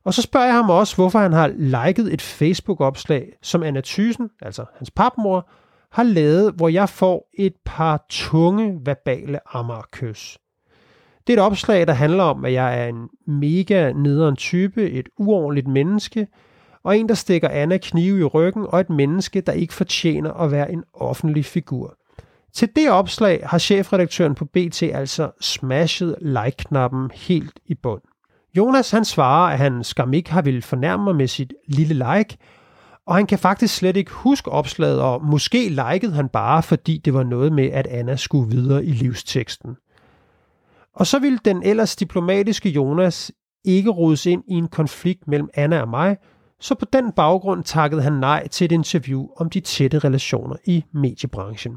Og 0.06 0.14
så 0.14 0.22
spørger 0.22 0.46
jeg 0.46 0.54
ham 0.54 0.70
også, 0.70 0.94
hvorfor 0.94 1.18
han 1.18 1.32
har 1.32 1.52
liket 1.56 2.12
et 2.12 2.22
Facebook-opslag, 2.22 3.32
som 3.42 3.62
Anna 3.62 3.80
Thysen, 3.84 4.30
altså 4.42 4.64
hans 4.78 4.90
papmor, 4.90 5.48
har 5.92 6.02
lavet, 6.02 6.52
hvor 6.52 6.68
jeg 6.68 6.88
får 6.88 7.30
et 7.38 7.54
par 7.64 8.04
tunge 8.08 8.80
verbale 8.84 9.56
ammerkys. 9.56 10.38
Det 11.26 11.32
er 11.32 11.36
et 11.36 11.46
opslag, 11.46 11.86
der 11.86 11.92
handler 11.92 12.22
om, 12.22 12.44
at 12.44 12.52
jeg 12.52 12.82
er 12.82 12.88
en 12.88 13.08
mega 13.26 13.92
nederen 13.92 14.36
type, 14.36 14.90
et 14.90 15.08
uordentligt 15.18 15.68
menneske, 15.68 16.26
og 16.84 16.98
en, 16.98 17.08
der 17.08 17.14
stikker 17.14 17.48
Anna 17.48 17.78
knive 17.78 18.20
i 18.20 18.24
ryggen, 18.24 18.66
og 18.68 18.80
et 18.80 18.90
menneske, 18.90 19.40
der 19.40 19.52
ikke 19.52 19.74
fortjener 19.74 20.32
at 20.32 20.50
være 20.52 20.72
en 20.72 20.84
offentlig 20.94 21.44
figur. 21.44 21.96
Til 22.52 22.68
det 22.76 22.90
opslag 22.90 23.40
har 23.44 23.58
chefredaktøren 23.58 24.34
på 24.34 24.44
BT 24.44 24.82
altså 24.82 25.30
smashet 25.40 26.16
like-knappen 26.20 27.10
helt 27.14 27.60
i 27.66 27.74
bund. 27.74 28.02
Jonas 28.56 28.90
han 28.90 29.04
svarer, 29.04 29.52
at 29.52 29.58
han 29.58 29.84
skam 29.84 30.12
ikke 30.12 30.32
har 30.32 30.42
ville 30.42 30.62
fornærme 30.62 31.04
mig 31.04 31.16
med 31.16 31.26
sit 31.26 31.52
lille 31.68 31.94
like, 31.94 32.36
og 33.06 33.14
han 33.14 33.26
kan 33.26 33.38
faktisk 33.38 33.74
slet 33.74 33.96
ikke 33.96 34.12
huske 34.12 34.52
opslaget, 34.52 35.00
og 35.00 35.24
måske 35.24 35.68
likede 35.68 36.12
han 36.12 36.28
bare, 36.28 36.62
fordi 36.62 36.98
det 37.04 37.14
var 37.14 37.22
noget 37.22 37.52
med, 37.52 37.70
at 37.70 37.86
Anna 37.86 38.16
skulle 38.16 38.50
videre 38.50 38.84
i 38.84 38.90
livsteksten. 38.90 39.76
Og 40.94 41.06
så 41.06 41.18
ville 41.18 41.38
den 41.44 41.62
ellers 41.62 41.96
diplomatiske 41.96 42.68
Jonas 42.68 43.32
ikke 43.64 43.90
rodes 43.90 44.26
ind 44.26 44.42
i 44.48 44.54
en 44.54 44.68
konflikt 44.68 45.28
mellem 45.28 45.48
Anna 45.54 45.80
og 45.80 45.88
mig, 45.88 46.16
så 46.60 46.74
på 46.74 46.84
den 46.92 47.12
baggrund 47.12 47.64
takkede 47.64 48.02
han 48.02 48.12
nej 48.12 48.48
til 48.48 48.64
et 48.64 48.72
interview 48.72 49.26
om 49.36 49.50
de 49.50 49.60
tætte 49.60 49.98
relationer 49.98 50.56
i 50.64 50.84
mediebranchen. 50.94 51.76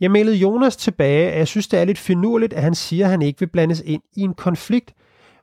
Jeg 0.00 0.10
mailede 0.10 0.36
Jonas 0.36 0.76
tilbage, 0.76 1.30
at 1.30 1.38
jeg 1.38 1.48
synes, 1.48 1.68
det 1.68 1.80
er 1.80 1.84
lidt 1.84 1.98
finurligt, 1.98 2.52
at 2.52 2.62
han 2.62 2.74
siger, 2.74 3.04
at 3.04 3.10
han 3.10 3.22
ikke 3.22 3.40
vil 3.40 3.46
blandes 3.46 3.82
ind 3.84 4.02
i 4.16 4.20
en 4.20 4.34
konflikt, 4.34 4.94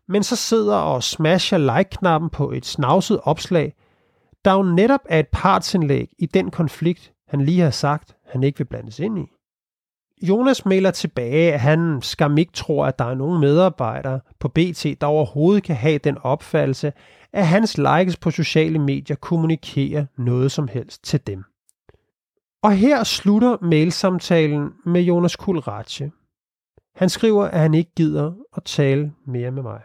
men 0.07 0.23
så 0.23 0.35
sidder 0.35 0.75
og 0.75 1.03
smasher 1.03 1.57
like-knappen 1.57 2.29
på 2.29 2.51
et 2.51 2.65
snavset 2.65 3.19
opslag, 3.23 3.73
der 4.45 4.53
jo 4.53 4.63
netop 4.63 5.01
er 5.09 5.19
et 5.19 5.27
partsindlæg 5.31 6.09
i 6.19 6.25
den 6.25 6.51
konflikt, 6.51 7.13
han 7.27 7.41
lige 7.41 7.61
har 7.61 7.71
sagt, 7.71 8.15
han 8.25 8.43
ikke 8.43 8.57
vil 8.57 8.65
blandes 8.65 8.99
ind 8.99 9.19
i. 9.19 9.25
Jonas 10.21 10.65
melder 10.65 10.91
tilbage, 10.91 11.53
at 11.53 11.59
han 11.59 12.01
skam 12.01 12.37
ikke 12.37 12.51
tror, 12.51 12.85
at 12.85 12.99
der 12.99 13.05
er 13.05 13.15
nogen 13.15 13.41
medarbejdere 13.41 14.19
på 14.39 14.47
BT, 14.47 14.85
der 15.01 15.07
overhovedet 15.07 15.63
kan 15.63 15.75
have 15.75 15.97
den 15.97 16.17
opfattelse, 16.17 16.93
at 17.33 17.47
hans 17.47 17.77
likes 17.77 18.17
på 18.17 18.31
sociale 18.31 18.79
medier 18.79 19.15
kommunikerer 19.15 20.05
noget 20.17 20.51
som 20.51 20.67
helst 20.67 21.03
til 21.03 21.27
dem. 21.27 21.43
Og 22.63 22.71
her 22.71 23.03
slutter 23.03 23.57
mailsamtalen 23.61 24.69
med 24.85 25.01
Jonas 25.01 25.35
Kulratje. 25.35 26.11
Han 26.95 27.09
skriver, 27.09 27.45
at 27.45 27.59
han 27.59 27.73
ikke 27.73 27.91
gider 27.95 28.33
at 28.55 28.63
tale 28.63 29.13
mere 29.25 29.51
med 29.51 29.63
mig. 29.63 29.81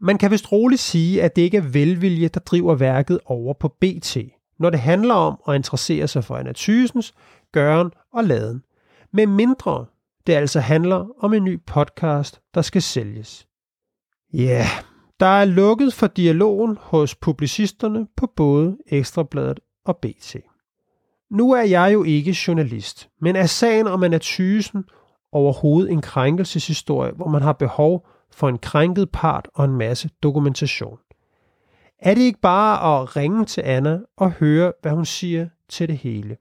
Man 0.00 0.18
kan 0.18 0.30
vist 0.30 0.52
roligt 0.52 0.80
sige, 0.80 1.22
at 1.22 1.36
det 1.36 1.42
ikke 1.42 1.56
er 1.56 1.68
velvilje, 1.68 2.28
der 2.28 2.40
driver 2.40 2.74
værket 2.74 3.20
over 3.24 3.54
på 3.54 3.68
BT, 3.68 4.16
når 4.58 4.70
det 4.70 4.80
handler 4.80 5.14
om 5.14 5.40
at 5.48 5.54
interessere 5.54 6.08
sig 6.08 6.24
for 6.24 6.36
Anna 6.36 6.52
Thysens, 6.52 7.14
gøren 7.52 7.90
og 8.12 8.24
laden. 8.24 8.62
Med 9.12 9.26
mindre 9.26 9.86
det 10.26 10.32
altså 10.32 10.60
handler 10.60 11.06
om 11.18 11.34
en 11.34 11.44
ny 11.44 11.60
podcast, 11.66 12.40
der 12.54 12.62
skal 12.62 12.82
sælges. 12.82 13.46
Ja, 14.32 14.38
yeah, 14.38 14.66
der 15.20 15.26
er 15.26 15.44
lukket 15.44 15.94
for 15.94 16.06
dialogen 16.06 16.78
hos 16.80 17.14
publicisterne 17.14 18.06
på 18.16 18.32
både 18.36 18.76
Ekstrabladet 18.86 19.60
og 19.84 19.96
BT. 19.96 20.36
Nu 21.30 21.52
er 21.52 21.62
jeg 21.62 21.92
jo 21.92 22.04
ikke 22.04 22.36
journalist, 22.46 23.08
men 23.20 23.36
er 23.36 23.46
sagen 23.46 23.86
om 23.86 24.02
Anna 24.02 24.18
Thysen 24.22 24.84
overhovedet 25.32 25.92
en 25.92 26.00
krænkelseshistorie, 26.00 27.12
hvor 27.12 27.28
man 27.28 27.42
har 27.42 27.52
behov 27.52 28.06
for 28.30 28.48
en 28.48 28.58
krænket 28.58 29.10
part 29.10 29.48
og 29.54 29.64
en 29.64 29.76
masse 29.76 30.10
dokumentation? 30.22 30.98
Er 31.98 32.14
det 32.14 32.22
ikke 32.22 32.40
bare 32.40 33.00
at 33.00 33.16
ringe 33.16 33.44
til 33.44 33.60
Anna 33.60 33.98
og 34.16 34.32
høre, 34.32 34.72
hvad 34.82 34.92
hun 34.92 35.04
siger 35.04 35.48
til 35.68 35.88
det 35.88 35.96
hele? 35.98 36.36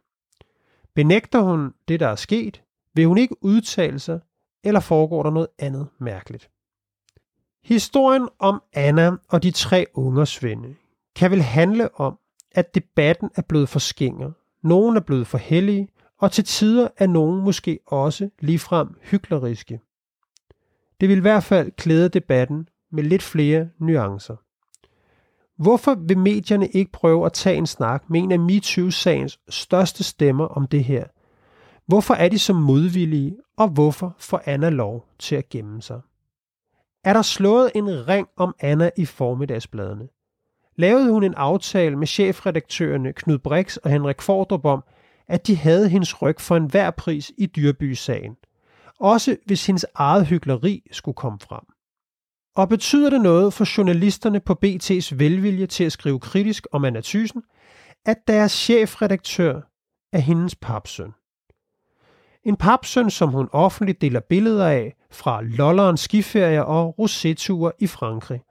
Benægter 0.95 1.39
hun 1.39 1.73
det, 1.87 1.99
der 1.99 2.07
er 2.07 2.15
sket? 2.15 2.61
Vil 2.93 3.07
hun 3.07 3.17
ikke 3.17 3.35
udtale 3.41 3.99
sig, 3.99 4.19
eller 4.63 4.79
foregår 4.79 5.23
der 5.23 5.29
noget 5.29 5.47
andet 5.59 5.87
mærkeligt? 5.99 6.49
Historien 7.63 8.29
om 8.39 8.61
Anna 8.73 9.11
og 9.29 9.43
de 9.43 9.51
tre 9.51 9.85
ungers 9.93 10.43
venne 10.43 10.75
kan 11.15 11.31
vel 11.31 11.41
handle 11.41 11.99
om, 11.99 12.19
at 12.51 12.75
debatten 12.75 13.29
er 13.35 13.41
blevet 13.41 13.69
for 13.69 13.79
skinger, 13.79 14.31
nogen 14.61 14.97
er 14.97 15.01
blevet 15.01 15.27
for 15.27 15.37
hellige, 15.37 15.87
og 16.19 16.31
til 16.31 16.43
tider 16.43 16.87
er 16.97 17.07
nogen 17.07 17.43
måske 17.43 17.79
også 17.87 18.29
ligefrem 18.39 18.87
hykleriske. 19.01 19.79
Det 20.99 21.09
vil 21.09 21.17
i 21.17 21.21
hvert 21.21 21.43
fald 21.43 21.71
klæde 21.71 22.09
debatten 22.09 22.69
med 22.91 23.03
lidt 23.03 23.23
flere 23.23 23.69
nuancer. 23.79 24.35
Hvorfor 25.57 25.95
vil 25.95 26.17
medierne 26.17 26.67
ikke 26.67 26.91
prøve 26.91 27.25
at 27.25 27.33
tage 27.33 27.57
en 27.57 27.67
snak 27.67 28.09
med 28.09 28.21
en 28.21 28.31
af 28.31 28.39
MeToo-sagens 28.39 29.39
største 29.49 30.03
stemmer 30.03 30.45
om 30.45 30.67
det 30.67 30.83
her? 30.83 31.05
Hvorfor 31.85 32.13
er 32.13 32.29
de 32.29 32.39
så 32.39 32.53
modvillige, 32.53 33.37
og 33.57 33.67
hvorfor 33.67 34.15
får 34.19 34.41
Anna 34.45 34.69
lov 34.69 35.05
til 35.19 35.35
at 35.35 35.49
gemme 35.49 35.81
sig? 35.81 36.01
Er 37.03 37.13
der 37.13 37.21
slået 37.21 37.71
en 37.75 38.07
ring 38.07 38.27
om 38.37 38.55
Anna 38.59 38.89
i 38.97 39.05
formiddagsbladene? 39.05 40.07
Lavede 40.75 41.11
hun 41.11 41.23
en 41.23 41.33
aftale 41.33 41.95
med 41.95 42.07
chefredaktørerne 42.07 43.13
Knud 43.13 43.37
Brix 43.37 43.77
og 43.77 43.91
Henrik 43.91 44.21
Fordrup 44.21 44.65
om, 44.65 44.83
at 45.27 45.47
de 45.47 45.55
havde 45.55 45.89
hendes 45.89 46.21
ryg 46.21 46.39
for 46.39 46.55
enhver 46.55 46.91
pris 46.91 47.31
i 47.37 47.45
Dyrby-sagen? 47.45 48.35
Også 48.99 49.37
hvis 49.45 49.65
hendes 49.65 49.85
eget 49.95 50.27
hyggeleri 50.27 50.83
skulle 50.91 51.15
komme 51.15 51.39
frem. 51.39 51.63
Og 52.55 52.69
betyder 52.69 53.09
det 53.09 53.21
noget 53.21 53.53
for 53.53 53.77
journalisterne 53.77 54.39
på 54.39 54.55
BT's 54.65 55.15
velvilje 55.15 55.67
til 55.67 55.83
at 55.83 55.91
skrive 55.91 56.19
kritisk 56.19 56.67
om 56.71 56.85
Anna 56.85 57.01
Thysen, 57.01 57.43
at 58.05 58.17
deres 58.27 58.51
chefredaktør 58.51 59.61
er 60.13 60.19
hendes 60.19 60.55
papsøn? 60.55 61.11
En 62.43 62.55
papsøn, 62.55 63.09
som 63.09 63.29
hun 63.29 63.49
offentligt 63.51 64.01
deler 64.01 64.19
billeder 64.19 64.67
af 64.67 64.95
fra 65.11 65.41
lollerens 65.41 65.99
skiferier 65.99 66.61
og 66.61 66.95
roséture 66.99 67.71
i 67.79 67.87
Frankrig. 67.87 68.41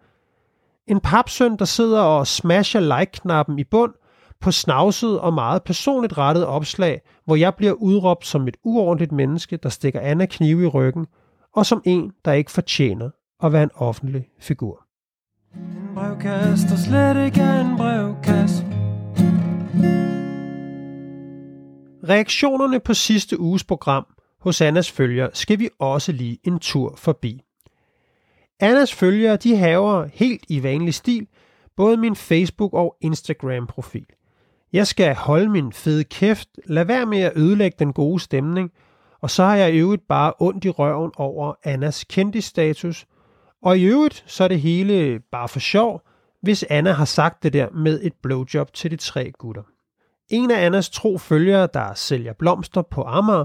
En 0.86 1.00
papsøn, 1.00 1.56
der 1.56 1.64
sidder 1.64 2.00
og 2.00 2.26
smasher 2.26 2.80
like-knappen 2.80 3.58
i 3.58 3.64
bund 3.64 3.94
på 4.40 4.50
snavset 4.50 5.20
og 5.20 5.34
meget 5.34 5.62
personligt 5.62 6.18
rettet 6.18 6.46
opslag, 6.46 7.00
hvor 7.24 7.36
jeg 7.36 7.54
bliver 7.54 7.72
udråbt 7.72 8.26
som 8.26 8.48
et 8.48 8.56
uordentligt 8.64 9.12
menneske, 9.12 9.56
der 9.56 9.68
stikker 9.68 10.00
Anna 10.00 10.26
knive 10.26 10.64
i 10.64 10.66
ryggen, 10.66 11.06
og 11.54 11.66
som 11.66 11.82
en, 11.84 12.12
der 12.24 12.32
ikke 12.32 12.50
fortjener 12.50 13.10
at 13.42 13.52
være 13.52 13.62
en 13.62 13.70
offentlig 13.74 14.28
figur. 14.40 14.86
En 15.54 15.94
brevkast, 15.94 16.68
der 16.68 16.76
slet 16.76 17.26
ikke 17.26 17.40
en 17.40 17.76
brevkast. 17.76 18.64
Reaktionerne 22.08 22.80
på 22.80 22.94
sidste 22.94 23.40
uges 23.40 23.64
program 23.64 24.06
hos 24.40 24.60
Annas 24.60 24.90
følgere 24.90 25.30
skal 25.32 25.58
vi 25.58 25.68
også 25.78 26.12
lige 26.12 26.38
en 26.44 26.58
tur 26.58 26.94
forbi. 26.96 27.42
Annas 28.60 28.94
følgere 28.94 29.36
de 29.36 29.56
haver 29.56 30.08
helt 30.12 30.44
i 30.48 30.62
vanlig 30.62 30.94
stil 30.94 31.26
både 31.76 31.96
min 31.96 32.16
Facebook- 32.16 32.74
og 32.74 32.96
Instagram-profil. 33.00 34.06
Jeg 34.72 34.86
skal 34.86 35.14
holde 35.14 35.48
min 35.48 35.72
fede 35.72 36.04
kæft, 36.04 36.48
lad 36.64 36.84
være 36.84 37.06
med 37.06 37.20
at 37.20 37.32
ødelægge 37.36 37.76
den 37.78 37.92
gode 37.92 38.20
stemning, 38.20 38.72
og 39.20 39.30
så 39.30 39.44
har 39.44 39.56
jeg 39.56 39.74
i 39.74 39.78
øvrigt 39.78 40.08
bare 40.08 40.32
ondt 40.38 40.64
i 40.64 40.70
røven 40.70 41.12
over 41.16 41.54
Annas 41.64 42.04
kendisstatus, 42.04 43.06
og 43.62 43.78
i 43.78 43.84
øvrigt 43.84 44.24
så 44.26 44.44
er 44.44 44.48
det 44.48 44.60
hele 44.60 45.20
bare 45.32 45.48
for 45.48 45.58
sjov, 45.58 46.02
hvis 46.42 46.64
Anna 46.70 46.92
har 46.92 47.04
sagt 47.04 47.42
det 47.42 47.52
der 47.52 47.70
med 47.70 48.00
et 48.02 48.12
blowjob 48.22 48.72
til 48.72 48.90
de 48.90 48.96
tre 48.96 49.32
gutter. 49.38 49.62
En 50.28 50.50
af 50.50 50.66
Annas 50.66 50.90
tro 50.90 51.18
følgere, 51.18 51.68
der 51.74 51.94
sælger 51.94 52.32
blomster 52.32 52.82
på 52.82 53.02
Amager, 53.02 53.44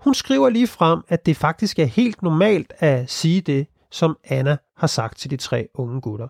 hun 0.00 0.14
skriver 0.14 0.48
lige 0.48 0.66
frem, 0.66 1.00
at 1.08 1.26
det 1.26 1.36
faktisk 1.36 1.78
er 1.78 1.84
helt 1.84 2.22
normalt 2.22 2.72
at 2.78 3.10
sige 3.10 3.40
det, 3.40 3.66
som 3.90 4.16
Anna 4.24 4.56
har 4.76 4.86
sagt 4.86 5.18
til 5.18 5.30
de 5.30 5.36
tre 5.36 5.68
unge 5.74 6.00
gutter. 6.00 6.28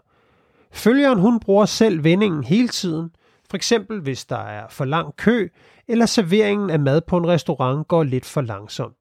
Følgeren 0.72 1.18
hun 1.18 1.40
bruger 1.40 1.66
selv 1.66 2.04
vendingen 2.04 2.44
hele 2.44 2.68
tiden, 2.68 3.10
for 3.50 3.56
eksempel 3.56 4.00
hvis 4.00 4.24
der 4.24 4.36
er 4.36 4.68
for 4.68 4.84
lang 4.84 5.16
kø, 5.16 5.48
eller 5.88 6.06
serveringen 6.06 6.70
af 6.70 6.80
mad 6.80 7.00
på 7.00 7.16
en 7.16 7.26
restaurant 7.26 7.88
går 7.88 8.02
lidt 8.02 8.24
for 8.24 8.40
langsomt. 8.40 8.96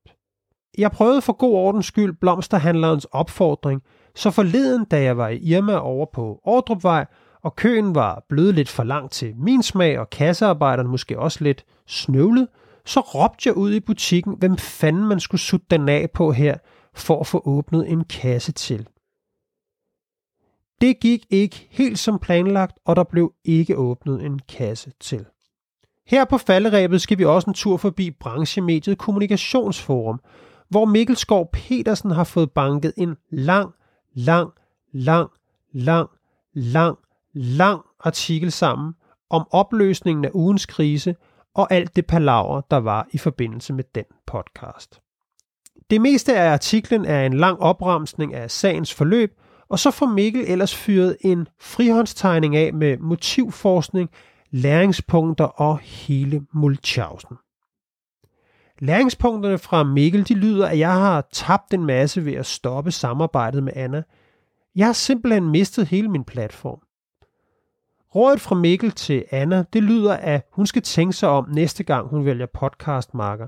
Jeg 0.77 0.91
prøvede 0.91 1.21
for 1.21 1.33
god 1.33 1.53
ordens 1.53 1.85
skyld 1.85 2.13
blomsterhandlerens 2.21 3.05
opfordring, 3.05 3.81
så 4.15 4.31
forleden, 4.31 4.85
da 4.85 5.01
jeg 5.01 5.17
var 5.17 5.27
i 5.27 5.37
Irma 5.37 5.77
over 5.77 6.05
på 6.13 6.39
Ordrupvej, 6.43 7.05
og 7.43 7.55
køen 7.55 7.95
var 7.95 8.25
blevet 8.29 8.55
lidt 8.55 8.69
for 8.69 8.83
lang 8.83 9.11
til 9.11 9.35
min 9.37 9.63
smag, 9.63 9.99
og 9.99 10.09
kassearbejderen 10.09 10.87
måske 10.87 11.19
også 11.19 11.43
lidt 11.43 11.65
snøvlet, 11.87 12.47
så 12.85 12.99
råbte 12.99 13.47
jeg 13.47 13.57
ud 13.57 13.73
i 13.73 13.79
butikken, 13.79 14.35
hvem 14.39 14.57
fanden 14.57 15.07
man 15.07 15.19
skulle 15.19 15.41
sutte 15.41 15.65
den 15.69 15.89
af 15.89 16.11
på 16.13 16.31
her, 16.31 16.57
for 16.93 17.19
at 17.19 17.27
få 17.27 17.41
åbnet 17.45 17.91
en 17.91 18.03
kasse 18.03 18.51
til. 18.51 18.87
Det 20.81 20.99
gik 20.99 21.25
ikke 21.29 21.67
helt 21.71 21.99
som 21.99 22.19
planlagt, 22.19 22.77
og 22.85 22.95
der 22.95 23.03
blev 23.03 23.33
ikke 23.45 23.77
åbnet 23.77 24.25
en 24.25 24.39
kasse 24.49 24.91
til. 24.99 25.25
Her 26.07 26.25
på 26.25 26.37
falderæbet 26.37 27.01
skal 27.01 27.17
vi 27.17 27.25
også 27.25 27.49
en 27.49 27.53
tur 27.53 27.77
forbi 27.77 28.11
branchemediet 28.11 28.97
Kommunikationsforum, 28.97 30.19
hvor 30.69 30.85
Mikkel 30.85 31.15
Skov 31.15 31.49
Petersen 31.53 32.11
har 32.11 32.23
fået 32.23 32.51
banket 32.51 32.93
en 32.97 33.15
lang, 33.29 33.73
lang, 34.13 34.51
lang, 34.93 35.29
lang, 35.73 36.09
lang, 36.53 36.97
lang 37.33 37.81
artikel 37.99 38.51
sammen 38.51 38.93
om 39.29 39.47
opløsningen 39.51 40.25
af 40.25 40.31
ugens 40.33 40.65
krise 40.65 41.15
og 41.53 41.73
alt 41.73 41.95
det 41.95 42.05
palaver, 42.05 42.61
der 42.61 42.77
var 42.77 43.07
i 43.11 43.17
forbindelse 43.17 43.73
med 43.73 43.83
den 43.95 44.05
podcast. 44.27 45.01
Det 45.89 46.01
meste 46.01 46.35
af 46.35 46.53
artiklen 46.53 47.05
er 47.05 47.25
en 47.25 47.33
lang 47.33 47.59
opremsning 47.59 48.33
af 48.33 48.51
sagens 48.51 48.93
forløb, 48.93 49.39
og 49.69 49.79
så 49.79 49.91
får 49.91 50.05
Mikkel 50.05 50.45
ellers 50.47 50.75
fyret 50.75 51.17
en 51.21 51.47
frihåndstegning 51.59 52.55
af 52.55 52.73
med 52.73 52.97
motivforskning, 52.97 54.09
læringspunkter 54.51 55.45
og 55.45 55.79
hele 55.79 56.45
mulchausen. 56.53 57.37
Læringspunkterne 58.79 59.57
fra 59.57 59.83
Mikkel 59.83 60.27
de 60.27 60.33
lyder, 60.33 60.67
at 60.67 60.79
jeg 60.79 60.93
har 60.93 61.27
tabt 61.31 61.73
en 61.73 61.85
masse 61.85 62.25
ved 62.25 62.33
at 62.33 62.45
stoppe 62.45 62.91
samarbejdet 62.91 63.63
med 63.63 63.73
Anna. 63.75 64.03
Jeg 64.75 64.85
har 64.85 64.93
simpelthen 64.93 65.49
mistet 65.49 65.87
hele 65.87 66.07
min 66.07 66.23
platform. 66.23 66.79
Rådet 68.15 68.41
fra 68.41 68.55
Mikkel 68.55 68.91
til 68.91 69.25
Anna, 69.31 69.63
det 69.73 69.83
lyder, 69.83 70.13
at 70.13 70.47
hun 70.51 70.67
skal 70.67 70.81
tænke 70.81 71.13
sig 71.13 71.29
om 71.29 71.49
næste 71.49 71.83
gang, 71.83 72.07
hun 72.07 72.25
vælger 72.25 72.45
podcastmarker. 72.53 73.47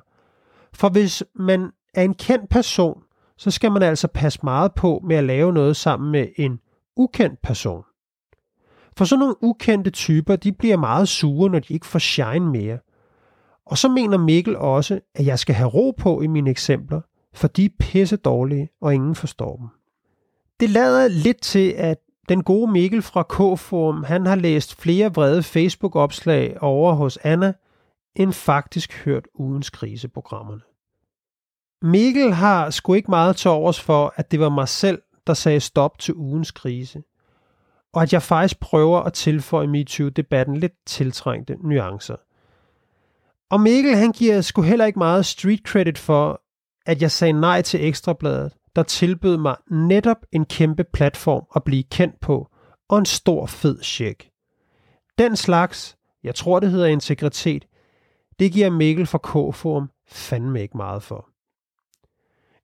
For 0.74 0.90
hvis 0.90 1.24
man 1.36 1.72
er 1.94 2.04
en 2.04 2.14
kendt 2.14 2.50
person, 2.50 3.04
så 3.42 3.52
skal 3.52 3.72
man 3.72 3.84
altså 3.84 4.08
passe 4.08 4.40
meget 4.44 4.74
på 4.74 5.02
med 5.08 5.16
at 5.16 5.24
lave 5.24 5.54
noget 5.54 5.76
sammen 5.76 6.12
med 6.12 6.28
en 6.36 6.60
ukendt 6.96 7.42
person. 7.42 7.84
For 8.98 9.06
sådan 9.06 9.20
nogle 9.20 9.44
ukendte 9.44 9.90
typer, 9.90 10.36
de 10.36 10.52
bliver 10.52 10.78
meget 10.78 11.08
sure, 11.08 11.50
når 11.50 11.60
de 11.60 11.74
ikke 11.74 11.86
får 11.86 12.00
shine 12.00 12.52
mere. 12.52 12.80
Og 13.66 13.78
så 13.78 13.90
mener 13.90 14.18
Mikkel 14.18 14.58
også, 14.58 15.00
at 15.16 15.26
jeg 15.26 15.40
skal 15.40 15.56
have 15.56 15.70
ro 15.70 15.92
på 15.92 16.22
i 16.22 16.28
mine 16.28 16.50
eksempler, 16.50 17.02
for 17.34 17.48
de 17.48 17.66
er 17.66 17.70
pisse 17.80 18.16
dårlige, 18.16 18.70
og 18.82 18.94
ingen 18.94 19.16
forstår 19.16 19.58
dem. 19.58 19.68
Det 20.60 20.70
lader 20.70 21.08
lidt 21.08 21.42
til, 21.42 21.70
at 21.78 21.98
den 22.30 22.44
gode 22.44 22.72
Mikkel 22.72 23.02
fra 23.02 23.24
K-Forum, 23.24 24.04
han 24.04 24.26
har 24.26 24.36
læst 24.36 24.82
flere 24.82 25.14
vrede 25.14 25.44
Facebook-opslag 25.44 26.58
over 26.64 26.94
hos 26.94 27.18
Anna, 27.18 27.54
end 28.16 28.34
faktisk 28.34 29.06
hørt 29.06 29.28
ugens 29.36 29.70
kriseprogrammerne. 29.70 30.62
Mikkel 31.82 32.34
har 32.34 32.70
sgu 32.70 32.94
ikke 32.94 33.12
meget 33.12 33.36
til 33.36 33.52
overs 33.52 33.82
for, 33.82 34.14
at 34.16 34.32
det 34.32 34.40
var 34.40 34.50
mig 34.50 34.68
selv, 34.68 35.02
der 35.28 35.34
sagde 35.34 35.60
stop 35.60 36.00
til 36.00 36.14
ugens 36.14 36.52
krise. 36.52 37.04
Og 37.94 38.02
at 38.02 38.14
jeg 38.14 38.22
faktisk 38.22 38.60
prøver 38.60 39.00
at 39.00 39.14
tilføje 39.14 39.68
MeToo-debatten 39.68 40.58
lidt 40.58 40.74
tiltrængte 40.86 41.58
nuancer. 41.64 42.16
Og 43.52 43.62
Mikkel 43.62 43.96
han 43.96 44.12
giver 44.12 44.42
sgu 44.42 44.62
heller 44.62 44.86
ikke 44.86 45.00
meget 45.00 45.26
street 45.26 45.60
credit 45.68 45.98
for, 45.98 46.42
at 46.86 47.02
jeg 47.02 47.12
sagde 47.12 47.34
nej 47.34 47.62
til 47.62 47.86
Ekstrabladet, 47.86 48.54
der 48.76 48.84
tilbød 48.84 49.38
mig 49.38 49.56
netop 49.72 50.18
en 50.32 50.46
kæmpe 50.46 50.84
platform 50.94 51.46
at 51.56 51.64
blive 51.64 51.84
kendt 51.84 52.20
på, 52.20 52.48
og 52.90 52.98
en 52.98 53.06
stor 53.06 53.46
fed 53.46 53.84
check. 53.84 54.30
Den 55.18 55.36
slags, 55.36 55.98
jeg 56.24 56.36
tror 56.36 56.60
det 56.60 56.72
hedder 56.72 56.88
integritet, 56.88 57.68
det 58.40 58.52
giver 58.52 58.70
Mikkel 58.70 59.06
fra 59.06 59.18
K-Forum 59.18 59.90
fandme 60.08 60.62
ikke 60.62 60.78
meget 60.78 61.04
for. 61.04 61.31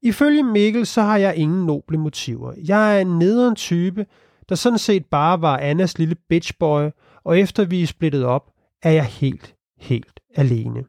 Ifølge 0.02 0.44
Mikkel, 0.44 0.86
så 0.86 1.02
har 1.02 1.18
jeg 1.18 1.36
ingen 1.36 1.66
noble 1.66 1.98
motiver. 1.98 2.54
Jeg 2.68 2.98
er 2.98 3.02
en 3.02 3.20
nederen 3.20 3.56
type, 3.56 4.06
der 4.50 4.56
sådan 4.56 4.80
set 4.80 5.06
bare 5.06 5.42
var 5.42 5.58
Annas 5.58 5.98
lille 5.98 6.16
bitchboy, 6.30 6.90
og 7.24 7.40
efter 7.40 7.66
vi 7.66 7.82
er 7.82 7.88
splittet 7.88 8.26
op, 8.26 8.52
er 8.84 8.92
jeg 8.92 9.06
helt, 9.06 9.56
helt 9.78 10.20
alene. 10.36 10.86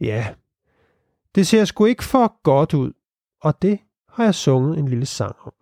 Ja, 0.00 0.26
det 1.34 1.46
ser 1.46 1.64
sgu 1.64 1.84
ikke 1.84 2.04
for 2.04 2.42
godt 2.42 2.74
ud, 2.74 2.92
og 3.42 3.62
det 3.62 3.78
har 4.08 4.24
jeg 4.24 4.34
sunget 4.34 4.78
en 4.78 4.88
lille 4.88 5.06
sang 5.06 5.36
om. 5.44 5.52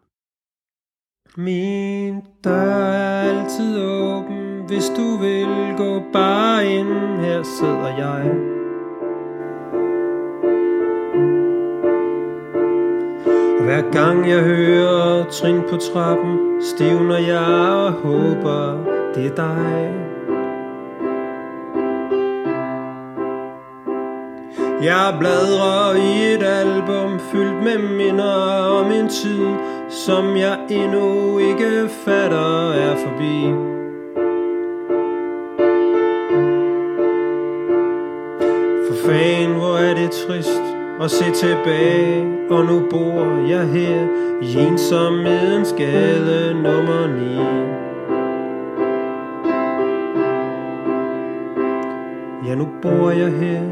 Min 1.37 2.21
dør 2.45 2.85
er 2.85 3.21
altid 3.23 3.83
åben, 3.83 4.67
hvis 4.67 4.89
du 4.97 5.17
vil 5.17 5.77
gå 5.77 6.03
bare 6.13 6.67
ind, 6.67 7.21
her 7.21 7.43
sidder 7.43 7.97
jeg. 7.97 8.64
Hver 13.65 13.91
gang 13.93 14.29
jeg 14.29 14.41
hører 14.43 15.25
trin 15.31 15.61
på 15.71 15.77
trappen, 15.77 16.39
stivner 16.63 17.19
jeg 17.19 17.75
og 17.75 17.93
håber, 17.93 18.85
det 19.15 19.27
er 19.27 19.35
dig. 19.35 19.93
Jeg 24.83 25.15
bladrer 25.19 25.95
i 25.95 26.35
et 26.35 26.43
album 26.43 27.21
fyldt 27.21 27.65
med 27.65 27.79
minder 27.79 28.69
om 28.81 28.93
en 28.93 29.09
tid, 29.09 29.47
som 29.89 30.37
jeg 30.37 30.59
endnu 30.71 31.39
ikke 31.39 31.89
fatter 32.05 32.73
er 32.73 32.97
forbi. 32.97 33.53
For 38.87 39.09
fan, 39.09 39.51
hvor 39.51 39.77
er 39.77 39.95
det 39.95 40.11
trist 40.11 40.74
og 41.01 41.11
se 41.11 41.25
tilbage, 41.35 42.27
og 42.51 42.65
nu 42.65 42.83
bor 42.91 43.49
jeg 43.49 43.69
her 43.69 44.07
i 44.43 44.67
ensomhedens 44.67 45.75
gade 45.79 46.55
nummer 46.55 47.07
9. 47.07 47.15
Ja, 52.49 52.55
nu 52.55 52.69
bor 52.83 53.11
jeg 53.11 53.33
her 53.33 53.63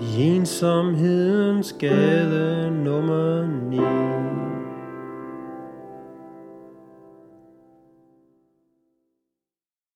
i 0.00 0.22
ensomhedens 0.22 1.74
gade 1.78 2.70
nummer 2.84 3.46
9. 3.70 3.80